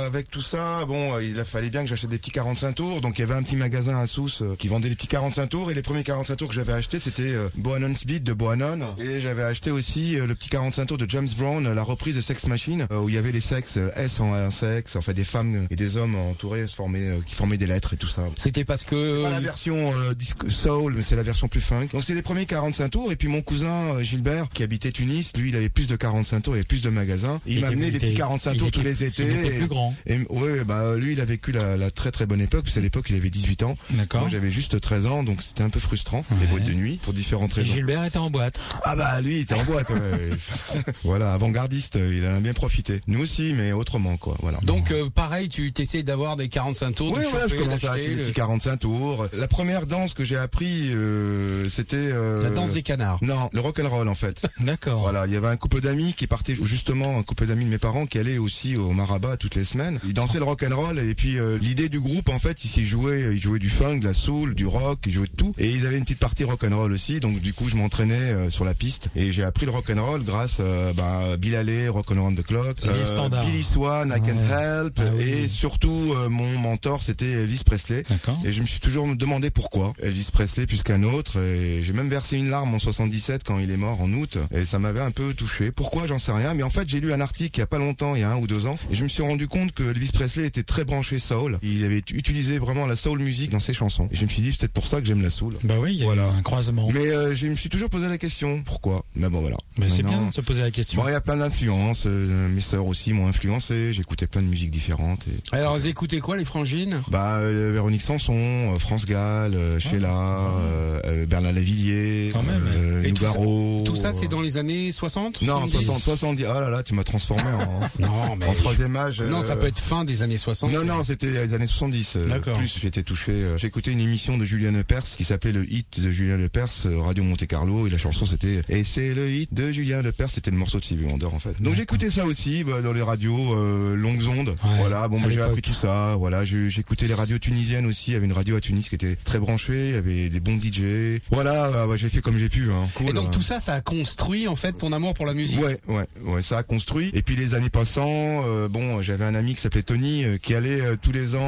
avec 0.07 0.31
tout 0.31 0.41
ça, 0.41 0.85
bon, 0.87 1.19
il 1.19 1.39
a 1.39 1.45
fallait 1.45 1.71
bien 1.71 1.83
que 1.83 1.89
j'achète 1.89 2.11
des 2.11 2.19
petits 2.19 2.31
45 2.31 2.73
tours. 2.75 3.01
Donc 3.01 3.19
il 3.19 3.23
y 3.23 3.25
avait 3.25 3.35
un 3.35 3.43
petit 3.43 3.57
magasin 3.57 3.99
à 3.99 4.07
Sousse 4.07 4.43
euh, 4.43 4.57
qui 4.59 4.69
vendait 4.69 4.89
des 4.89 4.95
petits 4.95 5.09
45 5.09 5.47
tours 5.49 5.71
et 5.71 5.75
les 5.75 5.83
premiers 5.83 6.05
45 6.05 6.37
tours 6.37 6.49
que 6.49 6.55
j'avais 6.55 6.73
acheté 6.73 6.99
c'était 6.99 7.35
euh, 7.35 7.49
Bohannon 7.57 7.95
Speed 7.95 8.23
de 8.25 8.33
Bohannon 8.33 8.95
et 8.99 9.21
j'avais 9.21 9.43
acheté 9.43 9.71
aussi 9.71 10.19
euh, 10.19 10.27
le 10.27 10.35
petit 10.35 10.49
45 10.49 10.87
tours 10.87 10.99
de 10.99 11.09
James 11.09 11.29
Brown, 11.37 11.67
euh, 11.67 11.75
la 11.75 11.83
reprise 11.83 12.17
de 12.17 12.21
Sex 12.21 12.47
Machine 12.47 12.87
euh, 12.91 13.01
où 13.01 13.09
il 13.09 13.15
y 13.15 13.19
avait 13.19 13.33
les 13.33 13.41
sexes 13.41 13.77
euh, 13.77 13.91
S 13.97 14.21
en 14.21 14.33
un 14.33 14.51
sexe, 14.51 14.97
enfin 14.97 15.13
des 15.13 15.25
femmes 15.25 15.67
et 15.71 15.77
des 15.77 15.97
hommes 15.97 16.15
entourés 16.17 16.67
se 16.67 16.75
formaient, 16.75 17.09
euh, 17.11 17.21
qui 17.27 17.35
formaient 17.35 17.57
des 17.59 17.67
lettres 17.67 17.95
et 17.95 17.97
tout 17.97 18.09
ça. 18.09 18.23
C'était 18.39 18.65
parce 18.65 18.85
que... 18.85 19.23
Pas 19.25 19.31
la 19.31 19.41
version 19.41 19.75
euh, 19.77 20.15
disco 20.15 20.49
soul, 20.81 20.95
mais 20.97 21.03
c'est 21.03 21.17
la 21.17 21.23
version 21.23 21.49
plus 21.49 21.61
funk. 21.61 21.89
Donc 21.93 22.05
c'est 22.05 22.15
les 22.15 22.23
premiers 22.23 22.47
45 22.47 22.89
tours. 22.91 23.13
Et 23.13 23.17
puis 23.17 23.29
mon 23.29 23.41
cousin 23.43 23.95
euh, 23.95 24.03
Gilbert, 24.03 24.49
qui 24.53 24.63
habitait 24.63 24.93
Tunis, 24.93 25.33
lui, 25.37 25.51
il 25.51 25.57
avait 25.57 25.69
plus 25.69 25.87
de 25.87 25.97
45 25.97 26.41
tours, 26.41 26.55
il 26.55 26.59
avait 26.59 26.65
plus 26.67 26.83
de 26.83 26.91
magasins. 26.91 27.41
Et 27.47 27.55
il 27.55 27.61
m'a 27.61 27.69
amené 27.69 27.91
des 27.91 27.99
petits 27.99 28.15
45 28.15 28.53
il 28.55 28.59
tours 28.59 28.69
était- 28.69 28.79
tous 28.79 28.85
les 28.85 29.05
étés. 29.05 29.25
Il 29.25 29.31
était 29.47 29.55
et- 29.57 29.59
plus 29.59 29.69
grand. 29.69 29.95
et 30.07 30.19
ouais, 30.31 30.65
bah 30.65 30.95
lui, 30.97 31.13
il 31.13 31.21
a 31.21 31.25
vécu 31.25 31.53
la, 31.53 31.77
la 31.77 31.91
très 31.91 32.11
très 32.11 32.27
bonne 32.27 32.41
époque, 32.41 32.63
parce 32.65 32.75
qu'à 32.75 32.81
l'époque, 32.81 33.07
il 33.11 33.17
avait 33.17 33.31
18 33.31 33.63
ans. 33.63 33.77
D'accord. 33.91 34.23
Moi, 34.23 34.31
j'avais 34.31 34.51
juste 34.51 34.81
13 34.81 35.07
ans, 35.07 35.23
donc 35.23 35.43
c'était 35.43 35.63
un 35.63 35.71
peu 35.71 35.81
frustrant, 35.81 36.25
les 36.41 36.47
boîtes 36.47 36.65
de 36.65 36.73
nuit, 36.73 36.99
pour 37.03 37.13
différentes 37.13 37.53
Et 37.59 37.61
raisons. 37.63 37.75
Gilbert 37.75 38.05
était 38.05 38.19
en 38.19 38.31
boîte. 38.31 38.59
Ah 38.83 38.97
bah 38.97 39.21
lui, 39.21 39.37
il 39.37 39.41
était 39.43 39.55
en 39.55 39.65
boîte. 39.65 39.91
ouais. 39.91 40.31
voilà, 41.05 41.33
avant-gardiste, 41.33 41.97
il 41.97 42.27
en 42.27 42.37
a 42.37 42.41
bien 42.41 42.53
profité. 42.53 43.01
Nous 43.07 43.21
aussi, 43.21 43.53
mais 43.55 43.73
autrement, 43.73 44.17
quoi. 44.17 44.37
Voilà. 44.41 44.59
Donc, 44.63 44.91
euh, 44.91 45.09
pareil, 45.11 45.49
tu 45.49 45.73
t'essayes 45.73 46.05
d'avoir 46.05 46.37
des 46.37 46.49
45 46.49 46.93
tours, 46.95 47.13
Oui, 47.13 47.23
de 47.25 47.29
voilà, 47.29 47.49
je 47.49 47.55
commençais 47.57 47.87
à 47.87 47.93
acheter 47.93 48.15
des 48.15 48.23
petits 48.23 48.33
45 48.33 48.77
tours. 48.79 49.27
La 49.33 49.49
première 49.49 49.87
danse 49.87 50.15
que 50.15 50.25
j'ai 50.25 50.37
appris, 50.37 50.64
euh, 50.93 51.69
c'était 51.69 51.97
euh, 51.97 52.43
la 52.43 52.51
danse 52.51 52.75
des 52.75 52.83
canards. 52.83 53.19
Non, 53.23 53.51
le 53.53 53.61
rock 53.61 53.79
and 53.81 53.89
roll 53.89 54.09
en 54.09 54.15
fait. 54.15 54.43
D'accord. 54.61 55.01
Voilà, 55.01 55.27
il 55.27 55.33
y 55.33 55.37
avait 55.37 55.49
un 55.49 55.57
couple 55.57 55.81
d'amis 55.81 56.15
qui 56.15 56.27
partait 56.27 56.55
justement, 56.63 57.19
un 57.19 57.23
couple 57.23 57.47
d'amis 57.47 57.65
de 57.65 57.71
mes 57.71 57.79
parents 57.79 58.07
qui 58.07 58.19
allait 58.19 58.39
aussi 58.39 58.77
au 58.77 58.91
Marabat 58.91 59.37
toutes 59.37 59.55
les 59.55 59.65
semaines. 59.65 59.99
Ils 60.05 60.15
dansaient 60.15 60.39
le 60.39 60.45
rock 60.45 60.63
and 60.69 60.75
roll 60.77 60.99
et 60.99 61.15
puis 61.15 61.39
euh, 61.39 61.59
l'idée 61.59 61.89
du 61.89 62.01
groupe 62.01 62.29
en 62.29 62.39
fait, 62.39 62.65
ils 62.65 62.85
jouaient, 62.85 63.35
ils 63.35 63.43
jouaient 63.43 63.59
du 63.59 63.71
funk, 63.71 63.99
de 63.99 64.05
la 64.05 64.15
soul, 64.15 64.55
du 64.55 64.67
rock, 64.67 65.01
ils 65.07 65.13
jouaient 65.13 65.27
de 65.27 65.37
tout 65.37 65.55
et 65.59 65.69
ils 65.69 65.87
avaient 65.87 65.99
une 65.99 66.05
petite 66.05 66.21
partie 66.21 66.45
rock 66.45 66.65
and 66.65 66.77
roll 66.77 66.93
aussi. 66.93 67.21
Donc 67.21 67.41
du 67.41 67.53
coup, 67.53 67.69
je 67.69 67.77
m'entraînais 67.77 68.51
sur 68.51 68.65
la 68.65 68.75
piste 68.75 69.09
et 69.17 69.33
j'ai 69.33 69.45
appris 69.45 69.67
le 69.67 69.73
rock 69.73 69.91
and 69.91 70.05
roll 70.05 70.23
grâce 70.25 70.61
bah, 70.97 71.33
à 71.33 71.37
Bill 71.37 71.57
Haley, 71.57 71.89
Rock 71.89 72.11
and 72.13 72.23
Roll 72.23 72.35
the 72.35 72.43
Clock. 72.43 72.77
Billy 72.83 73.63
Swan, 73.63 74.13
I 74.17 74.21
Can. 74.21 74.35
Help 74.45 74.99
Ah 74.99 75.03
oui. 75.17 75.23
et 75.23 75.49
surtout 75.49 76.15
mon 76.29 76.59
mentor 76.59 77.03
c'était 77.03 77.31
Elvis 77.31 77.63
Presley. 77.65 78.05
Et 78.45 78.53
je 78.53 78.61
me 78.63 78.67
suis 78.67 78.81
toujours 78.81 79.07
demandé 79.17 79.51
pourquoi 79.51 79.93
Elvis 80.03 80.29
Presley 80.33 80.54
Presley 80.55 80.67
plus 80.69 80.83
qu'un 80.85 81.03
autre. 81.03 81.41
Et 81.41 81.83
j'ai 81.83 81.93
même 81.93 82.09
versé 82.09 82.37
une 82.39 82.49
larme 82.49 82.73
en 82.75 82.79
77 82.79 83.43
quand 83.45 83.59
il 83.59 83.71
est 83.73 83.77
mort 83.77 84.01
en 84.01 84.13
août. 84.13 84.39
Et 84.55 84.65
ça 84.65 84.79
m'avait 84.79 85.01
un 85.01 85.11
peu 85.11 85.35
touché. 85.35 85.73
Pourquoi 85.73 86.07
J'en 86.07 86.19
sais 86.21 86.31
rien. 86.33 86.55
Mais 86.55 86.63
en 86.63 86.71
fait, 86.71 86.89
j'ai 86.89 87.01
lu 87.01 87.13
un 87.13 87.21
article 87.21 87.59
il 87.59 87.61
y 87.61 87.63
a 87.63 87.67
pas 87.67 87.79
longtemps, 87.79 88.15
il 88.15 88.21
y 88.21 88.25
a 88.25 88.31
un 88.31 88.37
ou 88.37 88.47
deux 88.47 88.67
ans, 88.67 88.79
et 88.91 88.95
je 88.95 89.03
me 89.03 89.09
suis 89.09 89.23
rendu 89.23 89.49
compte 89.49 89.73
que 89.73 89.83
Elvis 89.83 90.11
Presley 90.13 90.47
était 90.47 90.63
très 90.63 90.85
branché 90.85 91.19
soul. 91.19 91.59
Il 91.63 91.85
avait 91.85 92.03
utilisé 92.13 92.59
vraiment 92.59 92.87
la 92.87 92.95
soul 92.97 93.19
music 93.19 93.51
dans 93.51 93.59
ses 93.61 93.75
chansons. 93.75 94.09
Et 94.13 94.17
je 94.17 94.25
me 94.25 94.31
suis 94.31 94.43
dit, 94.43 94.53
c'est 94.53 94.59
peut-être 94.61 94.73
pour 94.73 94.87
ça 94.87 95.01
que 95.01 95.07
j'aime 95.07 95.23
la 95.23 95.31
soul. 95.31 95.57
Bah 95.65 95.77
oui, 95.81 95.95
il 95.95 95.99
y 95.99 96.03
a 96.03 96.07
Voilà. 96.07 96.27
eu 96.27 96.39
un 96.39 96.43
croisement. 96.43 96.89
Mais 96.93 97.07
euh, 97.09 97.35
je 97.35 97.47
me 97.49 97.57
suis 97.57 97.69
toujours 97.69 97.91
posé 97.91 98.09
la 98.09 98.19
question, 98.19 98.63
pourquoi? 98.63 99.05
Mais 99.17 99.29
bon 99.29 99.41
voilà. 99.41 99.57
Mais 99.77 99.89
c'est 99.89 100.03
bien 100.05 100.23
de 100.29 100.33
se 100.33 100.41
poser 100.41 100.61
la 100.61 100.71
question. 100.71 101.03
Bon, 101.03 101.09
il 101.09 101.13
y 101.13 101.17
a 101.17 101.21
plein 101.21 101.37
d'influences. 101.37 102.05
euh, 102.07 102.49
mes 102.49 102.61
sœurs 102.61 102.87
aussi 102.87 103.13
m'ont 103.13 103.27
influencé. 103.27 103.93
J'écoutais 103.93 104.27
plein 104.29 104.43
de 104.43 104.47
musiques 104.47 104.71
différentes. 104.71 105.27
Et... 105.29 105.57
Alors, 105.57 105.77
vous 105.77 105.87
écoutez 105.89 106.21
quoi, 106.21 106.37
les 106.37 106.45
frangines? 106.45 107.03
Bah, 107.09 107.39
euh, 107.39 107.71
Véronique 107.73 108.03
Sanson, 108.03 108.79
France 108.79 109.07
Gall, 109.07 109.55
euh, 109.55 109.81
Sheila, 109.81 110.44
euh, 110.47 111.01
euh, 111.07 111.27
Bernard 111.27 111.53
Lavillier, 111.53 112.31
Quand 112.33 112.43
même, 112.43 112.63
euh, 112.75 113.03
Et 113.03 113.13
tout 113.13 113.23
ça- 113.25 113.29
Nougaro. 113.35 113.83
Tout 113.85 113.97
ça, 113.97 114.13
c'est 114.13 114.29
dans 114.29 114.41
les 114.41 114.57
années 114.59 114.93
60 114.93 115.43
Non, 115.43 115.61
70? 115.61 115.85
60, 115.87 115.99
70. 116.03 116.45
Oh 116.49 116.61
là 116.61 116.71
là, 116.71 116.83
tu 116.83 116.95
m'as 116.95 117.05
transformé 117.05 117.43
en, 117.43 117.81
Non, 118.01 118.37
mais. 118.37 118.47
en 118.47 118.55
troisième 118.55 118.97
âge. 118.97 119.21
Non, 119.23 119.43
ça 119.43 119.53
euh, 119.53 119.57
peut 119.57 119.67
être 119.67 119.79
fin 119.79 120.05
des 120.05 120.23
années 120.23 120.39
60. 120.39 120.73
Non, 120.73 120.85
non, 120.85 121.03
c'était 121.05 121.31
les 121.31 121.55
années 121.55 121.67
70. 121.67 122.15
euh, 122.17 122.27
D'accord. 122.29 122.57
Plus, 122.57 122.79
j'étais 122.81 123.03
touché. 123.03 123.33
J'ai 123.57 123.67
écouté 123.67 123.93
une 123.93 124.01
émission 124.01 124.37
de 124.39 124.45
Julien 124.45 124.71
Lepers 124.73 125.05
qui 125.17 125.25
s'appelait 125.25 125.53
le 125.53 125.71
hit 125.71 126.01
de 126.01 126.11
Julien 126.11 126.37
Lepers, 126.37 126.71
Radio 127.05 127.25
Monte 127.25 127.47
Carlo, 127.47 127.87
et 127.87 127.91
la 127.91 127.99
chanson 127.99 128.27
c'était 128.27 128.63
Et 128.69 128.85
c'est 128.85 129.15
le 129.15 129.31
hit 129.31 129.53
de 129.55 129.73
Julien 129.73 130.03
Lepers, 130.03 130.31
c'était 130.31 130.51
le 130.51 130.57
morceau 130.57 130.79
de 130.81 130.85
Stevie 130.85 131.05
Wonder 131.05 131.27
en 131.27 131.39
fait. 131.39 131.61
Donc 131.61 131.79
écouté 131.79 132.11
ça 132.11 132.25
aussi 132.25 132.65
bah, 132.65 132.81
dans 132.83 132.93
les 132.93 133.03
radios 133.03 133.55
euh, 133.55 133.95
longues 133.97 134.23
ondes. 134.29 134.49
Ouais, 134.65 134.77
voilà, 134.79 135.09
bon, 135.09 135.21
bah, 135.21 135.29
j'ai 135.31 135.41
appris 135.43 135.63
tout 135.63 135.73
ça. 135.73 136.15
Voilà, 136.19 136.45
j'écoutais 136.45 137.07
les 137.07 137.15
radios 137.15 137.39
tunisiennes 137.39 137.87
aussi. 137.87 138.11
Il 138.11 138.15
y 138.15 138.17
avait 138.17 138.27
une 138.27 138.33
radio 138.33 138.57
à 138.57 138.61
Tunis 138.61 138.89
qui 138.89 138.95
était 138.95 139.17
très 139.25 139.39
branchée, 139.39 139.89
il 139.91 139.95
y 139.95 139.97
avait 139.99 140.34
des 140.35 140.41
bons 140.41 140.59
DJ. 140.59 141.21
Voilà, 141.31 141.71
bah, 141.71 141.87
bah, 141.87 141.97
j'ai 141.97 142.09
fait 142.09 142.21
comme 142.21 142.37
j'ai 142.37 142.49
pu. 142.49 142.71
Hein. 142.71 142.89
Cool. 142.95 143.11
Et 143.11 143.13
donc, 143.13 143.27
hein. 143.29 143.31
tout 143.33 143.43
ça, 143.43 143.61
ça 143.61 143.75
a 143.75 143.81
construit, 143.81 144.49
en 144.49 144.57
fait, 144.57 144.73
ton 144.73 144.93
amour 144.93 145.15
pour 145.15 145.27
la 145.27 145.35
musique. 145.35 145.61
Ouais, 145.61 145.79
ouais, 145.89 146.07
ouais, 146.25 146.43
ça 146.43 146.59
a 146.59 146.63
construit. 146.63 147.11
Et 147.15 147.23
puis 147.23 147.37
les 147.37 147.55
années 147.55 147.71
passant, 147.71 148.45
euh, 148.47 148.69
bon, 148.69 149.01
j'avais 149.03 149.25
un 149.25 149.35
ami 149.35 149.55
qui 149.55 149.61
s'appelait 149.61 149.83
Tony 149.83 150.25
euh, 150.25 150.37
qui 150.37 150.55
allait 150.55 150.81
euh, 150.81 150.97
tous 151.01 151.13
les 151.13 151.37
ans 151.37 151.45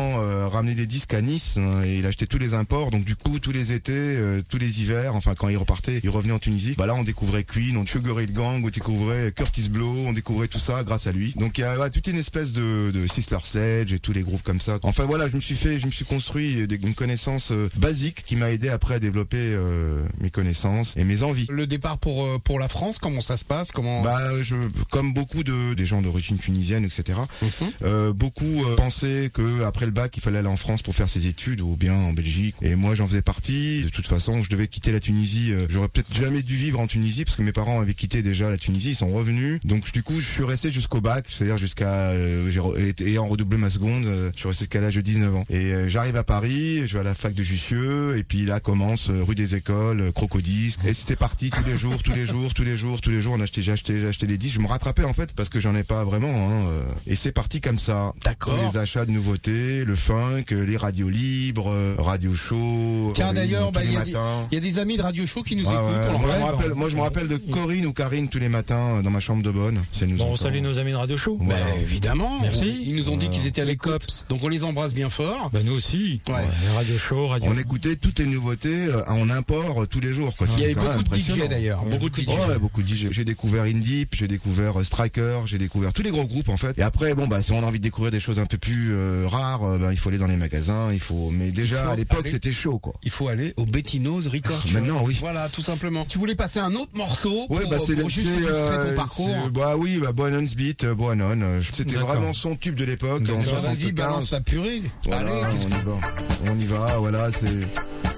ramener 0.49 0.75
des 0.75 0.87
disques 0.87 1.15
à 1.15 1.21
Nice 1.21 1.57
hein, 1.57 1.83
et 1.85 1.99
il 1.99 2.07
achetait 2.07 2.27
tous 2.27 2.39
les 2.39 2.55
imports. 2.55 2.91
Donc 2.91 3.05
du 3.05 3.17
coup, 3.17 3.39
tous 3.41 3.53
les 3.53 3.73
étés, 3.73 4.19
tous 4.49 4.59
les 4.59 4.81
hivers, 4.81 5.15
enfin 5.15 5.35
quand 5.37 5.49
il 5.49 5.57
repartait, 5.57 6.01
il 6.03 6.11
revenait 6.11 6.33
en 6.33 6.39
Tunisie. 6.39 6.75
Bah 6.79 6.87
là, 6.87 6.95
on 6.95 7.03
découvrait 7.03 7.45
Queen, 7.45 7.77
on 7.77 7.85
Sugar 7.87 8.21
Hill 8.21 8.33
Gang, 8.33 8.65
on 8.65 8.69
découvrait 8.69 9.33
Curtis 9.33 9.69
Blow, 9.69 10.05
on 10.07 10.13
découvrait 10.13 10.49
tout 10.49 10.59
ça 10.59 10.85
grâce 10.85 11.07
à 11.07 11.13
lui. 11.13 11.33
Donc 11.37 11.59
il 11.59 11.63
y 11.63 11.65
a 11.65 11.91
toute 11.91 12.07
une 12.07 12.19
espèce 12.19 12.53
de, 12.53 12.91
de 12.93 13.07
Sister 13.07 13.39
Sledge 13.45 13.93
et 13.93 13.99
tous 13.99 14.13
les 14.13 14.23
groupes 14.23 14.43
comme 14.43 14.61
ça. 14.61 14.79
Enfin 14.83 15.05
voilà, 15.07 15.29
je 15.29 15.37
me 15.37 15.41
suis 15.41 15.57
fait, 15.57 15.81
je 15.81 15.87
me 15.87 15.93
suis 15.93 16.05
construit 16.05 16.67
une 16.71 16.95
connaissance 16.95 17.53
basique 17.77 18.23
qui 18.25 18.37
m'a 18.37 18.51
aidé 18.51 18.69
après 18.77 18.95
à 18.95 18.99
développer 19.01 19.39
euh, 19.41 20.03
mes 20.21 20.31
connaissances 20.31 20.97
et 20.97 21.03
mes 21.05 21.23
envies. 21.23 21.47
Le 21.51 21.67
départ 21.67 21.99
pour, 21.99 22.25
euh, 22.25 22.39
pour 22.39 22.59
la 22.61 22.69
France, 22.69 22.99
comment 22.99 23.21
ça 23.23 23.37
se 23.37 23.45
passe? 23.45 23.73
Comment... 23.73 24.03
Bah, 24.03 24.19
je, 24.43 24.55
comme 24.91 25.13
beaucoup 25.15 25.43
de 25.43 25.75
des 25.75 25.87
gens 25.87 26.03
d'origine 26.03 26.39
tunisienne, 26.39 26.85
etc. 26.85 27.19
Mhm. 27.43 27.49
euh, 27.83 28.13
beaucoup 28.13 28.63
pensaient 28.77 29.31
que 29.33 29.65
après 29.65 29.87
le 29.87 29.93
bac, 29.93 30.17
il 30.17 30.21
fallait 30.21 30.39
aller 30.39 30.49
en 30.49 30.57
France 30.57 30.83
pour 30.83 30.95
faire 30.95 31.09
ses 31.09 31.27
études 31.27 31.61
ou 31.63 31.75
bien 31.77 31.95
en 31.95 32.13
Belgique. 32.13 32.55
Et 32.63 32.75
moi, 32.77 32.95
j'en 32.95 33.07
faisais 33.07 33.23
partie. 33.23 33.83
De 33.83 33.89
toute 33.89 34.07
façon, 34.07 34.45
je 34.45 34.51
devais 34.51 34.69
quitter 34.69 34.93
la 34.93 35.01
Tunisie. 35.01 35.53
J'aurais 35.69 35.89
peut-être 35.89 36.15
jamais 36.15 36.43
dû 36.43 36.55
vivre 36.55 36.79
en 36.79 36.87
Tunisie 36.87 37.25
parce 37.25 37.37
que 37.37 37.43
mes 37.43 37.53
parents 37.53 37.81
avaient 37.81 37.95
quitté 37.95 38.23
déjà 38.23 38.51
la 38.51 38.59
Tunisie. 38.59 38.91
Ils 38.91 38.95
sont 38.97 39.09
revenus. 39.13 39.59
Donc, 39.65 39.91
du 39.93 40.03
coup, 40.03 40.21
je 40.21 40.27
suis 40.31 40.45
resté 40.45 40.71
jusqu'au 40.71 41.01
bac, 41.01 41.27
c'est-à-dire 41.29 41.57
jusqu'à 41.59 42.13
et- 42.15 42.95
ayant 43.07 43.27
redoublé 43.27 43.59
ma 43.59 43.71
seconde. 43.71 44.05
je 44.35 44.39
suis 44.39 44.49
resté 44.49 44.65
jusqu'à 44.65 44.81
l'âge 44.81 44.95
de 44.97 45.01
19 45.01 45.35
ans. 45.35 45.45
Et 45.51 45.73
j'arrive 45.89 46.17
à 46.17 46.25
Paris, 46.25 46.87
je 46.87 46.95
vais 46.95 47.01
à 47.01 47.05
la 47.05 47.15
fac 47.15 47.35
de 47.35 47.43
Jussieu 47.43 48.17
et 48.19 48.25
puis 48.25 48.45
là 48.45 48.61
commence 48.67 49.11
euh, 49.11 49.23
rue 49.23 49.37
des 49.37 49.55
Écoles, 49.55 50.01
euh, 50.01 50.11
Crocodisque. 50.13 50.85
Et 50.85 50.93
c'était 50.93 51.15
parti 51.15 51.51
tous 51.51 51.65
les 51.65 51.77
jours, 51.79 52.03
tous 52.03 52.13
les 52.13 52.27
jours, 52.27 52.53
tous 52.53 52.65
les 52.65 52.77
jours, 52.77 53.01
tous 53.01 53.11
les 53.11 53.21
jours. 53.21 53.35
On 53.39 53.41
achetait, 53.41 53.63
j'ai 53.63 53.71
acheté, 53.71 54.01
j'ai 54.01 54.09
acheté 54.09 54.27
les 54.27 54.39
disques. 54.39 54.57
Je 54.57 54.61
me 54.61 54.67
rattrapais 54.67 55.05
en 55.05 55.13
fait 55.13 55.33
parce 55.37 55.49
que 55.49 55.61
j'en 55.61 55.77
ai 55.77 55.85
pas 55.85 56.03
vraiment. 56.03 56.29
Hein, 56.29 56.67
euh, 56.71 56.83
et 57.07 57.15
c'est 57.15 57.31
parti 57.31 57.61
comme 57.61 57.79
ça. 57.79 58.13
D'accord. 58.25 58.59
Les 58.73 58.77
achats 58.77 59.07
de 59.07 59.13
nouveautés, 59.13 59.85
le 59.85 59.95
funk, 59.95 60.43
les 60.51 60.77
radios 60.77 61.09
libres, 61.09 61.73
radio 61.99 62.35
show. 62.35 63.13
Tiens, 63.15 63.33
d'ailleurs, 63.33 63.71
bah, 63.71 63.83
il 63.85 63.93
y 63.93 63.97
a 63.97 64.01
des- 64.01 64.13
matins. 64.13 64.49
Il 64.51 64.55
y 64.57 64.59
a 64.59 64.61
des 64.61 64.79
amis 64.81 64.97
de 64.97 65.03
Radio 65.03 65.25
Show 65.27 65.45
qui 65.45 65.55
nous 65.55 65.65
Ouais, 65.67 65.73
écoutent. 65.73 66.11
ouais. 66.13 66.19
Moi, 66.19 66.31
je 66.35 66.39
me 66.39 66.45
rappelle, 66.45 66.75
moi, 66.75 66.89
je 66.89 66.97
me 66.97 67.01
rappelle 67.03 67.29
de 67.29 67.37
Corinne 67.37 67.87
ou 67.87 67.93
Karine 67.93 68.29
tous 68.29 68.41
les 68.41 68.49
matins 68.49 69.01
dans 69.03 69.11
ma 69.11 69.21
chambre 69.21 69.45
de 69.45 69.51
bonne. 69.53 69.81
Nous 70.05 70.17
Bon, 70.17 70.31
on 70.33 70.37
salue 70.37 70.61
nos 70.61 70.79
amis 70.79 70.91
de 70.91 70.97
Radio 70.97 71.17
Show. 71.17 71.39
Bah, 71.41 71.55
évidemment. 71.81 72.41
Merci. 72.43 72.83
Ils 72.87 72.97
nous 72.97 73.11
ont 73.11 73.17
dit 73.17 73.29
qu'ils 73.29 73.47
étaient 73.47 73.61
à 73.61 73.65
Les 73.65 73.73
l'écoute. 73.73 73.93
cops. 73.93 74.25
Donc 74.29 74.43
on 74.43 74.49
les 74.49 74.65
embrasse 74.65 74.93
bien 74.93 75.09
fort. 75.11 75.51
Bah 75.53 75.61
nous 75.63 75.73
aussi. 75.75 76.21
Ouais. 76.29 76.35
Radio 76.75 76.99
Show, 76.99 77.29
Radio. 77.29 77.49
On 77.55 77.57
écoutait 77.59 77.95
toutes 77.95 78.19
les 78.19 78.27
nouveautés 78.27 78.56
euh, 78.65 79.03
en 79.07 79.29
import 79.31 79.83
euh, 79.83 79.87
tous 79.87 80.01
les 80.01 80.13
jours. 80.13 80.37
Quoi. 80.37 80.47
Il 80.57 80.63
y 80.63 80.65
avait 80.65 80.75
beaucoup 80.75 81.15
de 81.15 81.17
DJ 81.17 81.49
d'ailleurs. 81.49 81.85
Beaucoup 81.85 82.09
de 82.09 82.17
DJ. 82.17 82.29
Ouais, 82.29 82.59
beaucoup 82.59 82.83
de 82.83 82.89
DJ. 82.89 83.09
J'ai 83.11 83.25
découvert 83.25 83.65
Indie, 83.65 84.07
j'ai 84.13 84.29
découvert 84.29 84.81
euh, 84.81 84.85
Striker, 84.85 85.41
j'ai 85.47 85.59
découvert 85.59 85.93
tous 85.93 86.03
les 86.03 86.11
gros 86.11 86.25
groupes 86.25 86.49
en 86.49 86.57
fait. 86.57 86.79
Et 86.79 86.83
après, 86.83 87.15
bon 87.15 87.27
bah 87.27 87.43
si 87.43 87.53
on 87.53 87.59
a 87.59 87.67
envie 87.67 87.79
de 87.79 87.85
découvrir 87.85 88.11
des 88.13 88.21
choses 88.21 88.39
un 88.39 88.47
peu 88.47 88.59
plus 88.59 88.93
euh, 88.93 89.27
rares, 89.27 89.65
euh, 89.65 89.79
ben, 89.79 89.93
il 89.93 89.99
faut 89.99 90.09
aller 90.09 90.19
dans 90.19 90.27
les 90.27 90.37
magasins, 90.37 90.93
il 90.93 91.01
faut. 91.01 91.31
Mais 91.31 91.51
déjà 91.51 91.91
à 91.91 91.97
l'époque 91.97 92.27
c'était 92.29 92.53
chaud 92.53 92.79
quoi. 92.79 92.95
Il 93.03 93.11
faut 93.11 93.29
aller 93.29 93.55
au 93.57 93.67
Bettinos 93.67 94.29
Record 94.29 94.67
Shop. 94.67 94.79
Maintenant, 94.79 95.03
oui. 95.05 95.17
Voilà, 95.21 95.49
tout 95.49 95.63
simplement. 95.63 96.05
Tu 96.09 96.19
voulais 96.19 96.35
passer 96.35 96.61
un 96.61 96.75
autre 96.75 96.93
morceau 96.95 97.47
Ouais, 97.49 97.63
pour, 97.63 97.71
bah 97.71 97.77
c'est 97.85 97.99
euh, 97.99 98.91
ton 98.91 98.97
parcours. 98.97 99.51
Bah 99.53 99.77
oui, 99.77 100.01
bah 100.01 100.13
Beat, 100.57 100.85
euh, 100.85 101.63
C'était 101.73 101.97
vraiment 101.97 102.35
son 102.35 102.57
tube 102.57 102.75
de 102.75 102.85
l'époque. 102.85 103.23
Bah, 103.25 103.35
Vas-y, 103.35 103.45
75. 103.47 103.93
balance 103.93 104.31
la 104.33 104.41
purée. 104.41 104.83
Voilà, 105.05 105.31
Allez, 105.31 105.49
qu'est-ce 105.51 105.67
on 105.67 105.69
y 105.69 105.85
va. 105.85 106.53
On 106.53 106.59
y 106.59 106.65
va, 106.65 106.87
voilà, 106.99 107.31
c'est. 107.33 107.67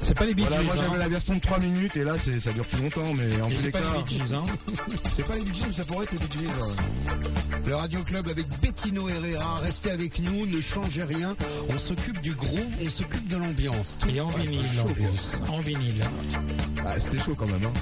C'est 0.09 0.15
pas 0.17 0.25
les 0.25 0.33
Bee 0.35 0.43
Voilà, 0.49 0.63
moi 0.63 0.73
hein. 0.75 0.81
j'avais 0.87 0.99
la 0.99 1.09
version 1.09 1.35
de 1.35 1.41
3 1.41 1.59
minutes 1.59 1.97
et 1.99 2.03
là 2.03 2.15
c'est 2.17 2.41
ça 2.41 2.51
dure 2.53 2.65
plus 2.67 2.81
longtemps, 2.83 3.13
mais 3.13 3.41
en 3.43 3.49
tous 3.51 3.57
C'est 3.57 3.63
les 3.67 3.71
pas 3.73 3.79
cas. 3.81 3.85
les 3.99 4.03
Bee 4.05 4.15
Gees, 4.27 4.35
hein. 4.35 4.43
C'est 5.15 5.25
pas 5.27 5.35
les 5.37 5.45
Bee 5.45 5.53
Gees, 5.55 5.65
mais 5.69 5.73
ça 5.75 5.85
pourrait 5.85 6.05
être 6.05 6.13
les 6.13 6.19
Bee 6.19 6.29
Gees. 6.33 6.47
ouais. 6.47 7.69
Le 7.69 7.75
Radio 7.77 8.03
Club 8.05 8.27
avec 8.29 8.47
Bettino 8.63 9.07
Herrera. 9.11 9.59
Restez 9.59 9.91
avec 9.91 10.19
nous, 10.21 10.47
ne 10.47 10.61
changez 10.63 11.05
rien. 11.05 11.37
On 11.69 11.79
s'occupe 11.79 12.23
du 12.23 12.33
groove, 12.33 12.67
on 12.87 12.89
s'occupe 12.91 13.29
de 13.29 13.37
l'ambiance. 13.37 13.97
Tout- 14.01 14.09
Et 14.09 14.21
en 14.23 14.29
vinyle, 14.29 14.61
c'est 14.67 14.77
chaud, 14.79 14.85
quoi. 14.85 14.95
l'ambiance. 14.97 15.37
En 15.51 15.61
vinyle. 15.61 16.01
Ah, 16.87 16.99
c'était 16.99 17.19
chaud 17.19 17.35
quand 17.37 17.47
même. 17.47 17.65
Hein. 17.67 17.73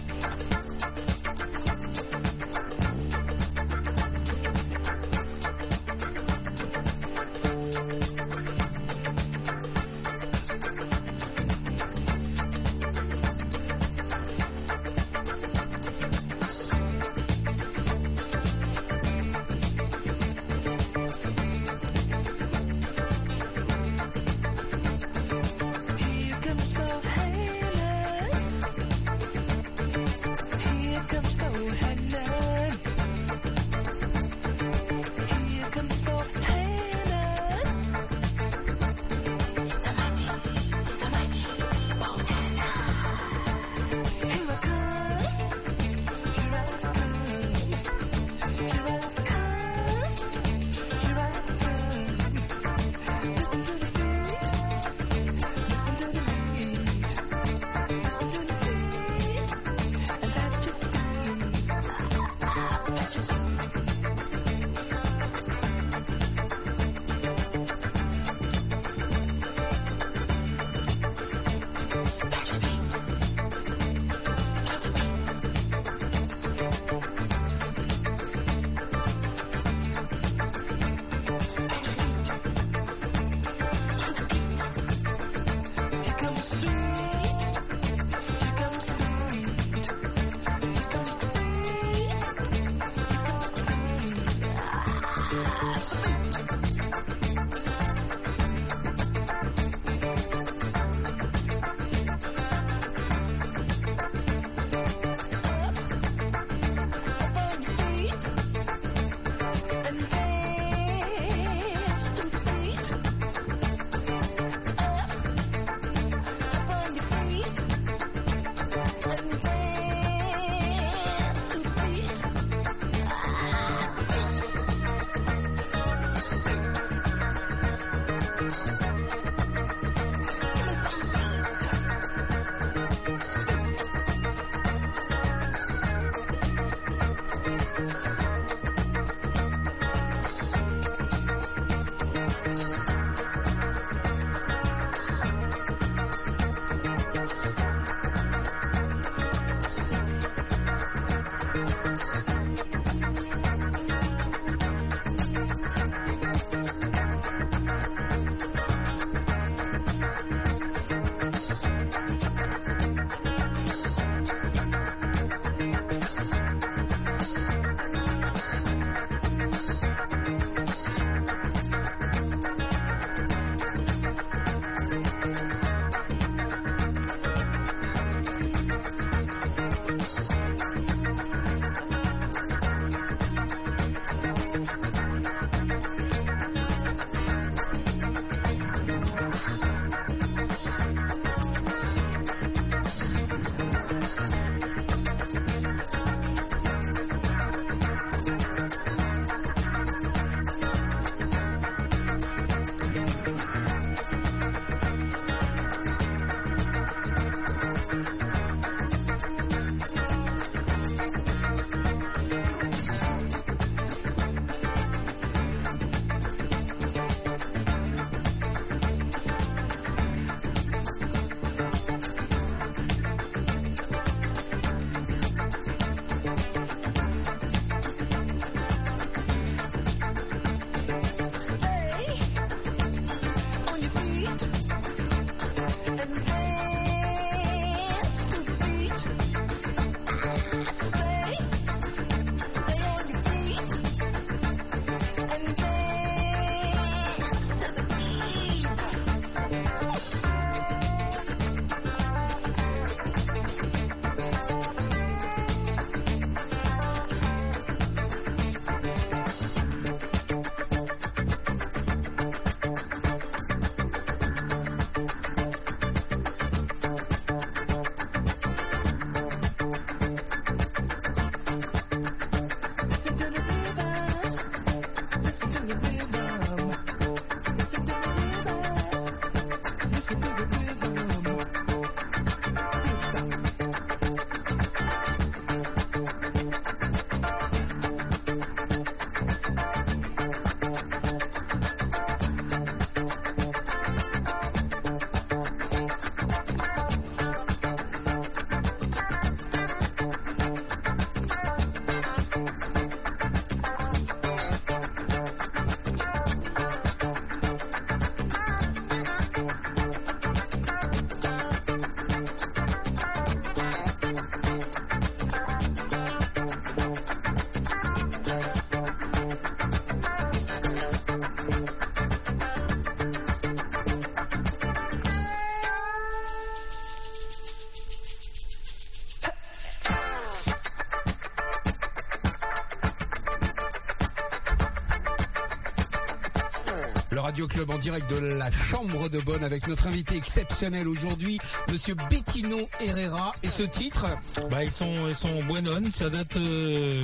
Radio 337.37 337.49
Club 337.49 337.68
en 337.70 337.77
direct 337.77 338.09
de 338.09 338.16
la 338.38 338.51
Chambre 338.51 339.11
de 339.11 339.20
Bonne 339.20 339.44
avec 339.44 339.68
notre 339.68 339.88
invité 339.88 340.16
exceptionnel 340.16 340.88
aujourd'hui, 340.88 341.38
Monsieur 341.70 341.94
Bettino 342.09 342.57
Herrera. 342.81 343.35
Et 343.42 343.51
ce 343.51 343.62
titre 343.62 344.07
Bah 344.51 344.64
ils 344.64 344.70
sont 344.70 344.90
ils 345.07 345.14
sont 345.14 345.42
Buenon, 345.44 345.83
ça 345.92 346.09
date 346.09 346.35
euh, 346.38 347.03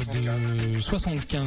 de 0.74 0.80
75. 0.80 1.44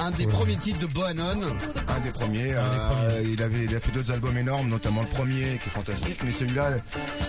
Un 0.00 0.10
des 0.12 0.26
premiers 0.26 0.56
titres 0.56 0.78
de 0.78 0.86
Boanon. 0.86 1.22
Un 1.22 2.00
des 2.00 2.10
premiers. 2.10 2.54
euh, 2.54 3.22
il, 3.30 3.42
avait, 3.42 3.64
il 3.64 3.76
a 3.76 3.80
fait 3.80 3.92
d'autres 3.92 4.10
albums 4.10 4.38
énormes, 4.38 4.70
notamment 4.70 5.02
le 5.02 5.08
premier 5.08 5.58
qui 5.62 5.68
est 5.68 5.72
fantastique, 5.72 6.16
mais 6.24 6.32
celui-là, 6.32 6.70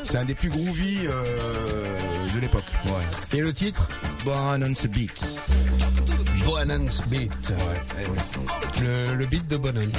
c'est 0.05 0.17
un 0.17 0.23
des 0.23 0.35
plus 0.35 0.49
groovy 0.49 0.99
euh, 1.07 2.27
de 2.33 2.39
l'époque. 2.39 2.63
Ouais. 2.85 3.37
Et 3.37 3.41
le 3.41 3.53
titre 3.53 3.89
Born 4.23 4.63
on 4.63 4.71
the 4.71 4.87
Beats. 4.87 5.41
Boanon's 6.45 7.01
Beat. 7.07 7.49
Ouais, 7.49 8.05
ouais. 8.07 8.81
Le, 8.81 9.15
le 9.15 9.25
beat 9.25 9.47
de 9.49 9.57
Boanon. 9.57 9.89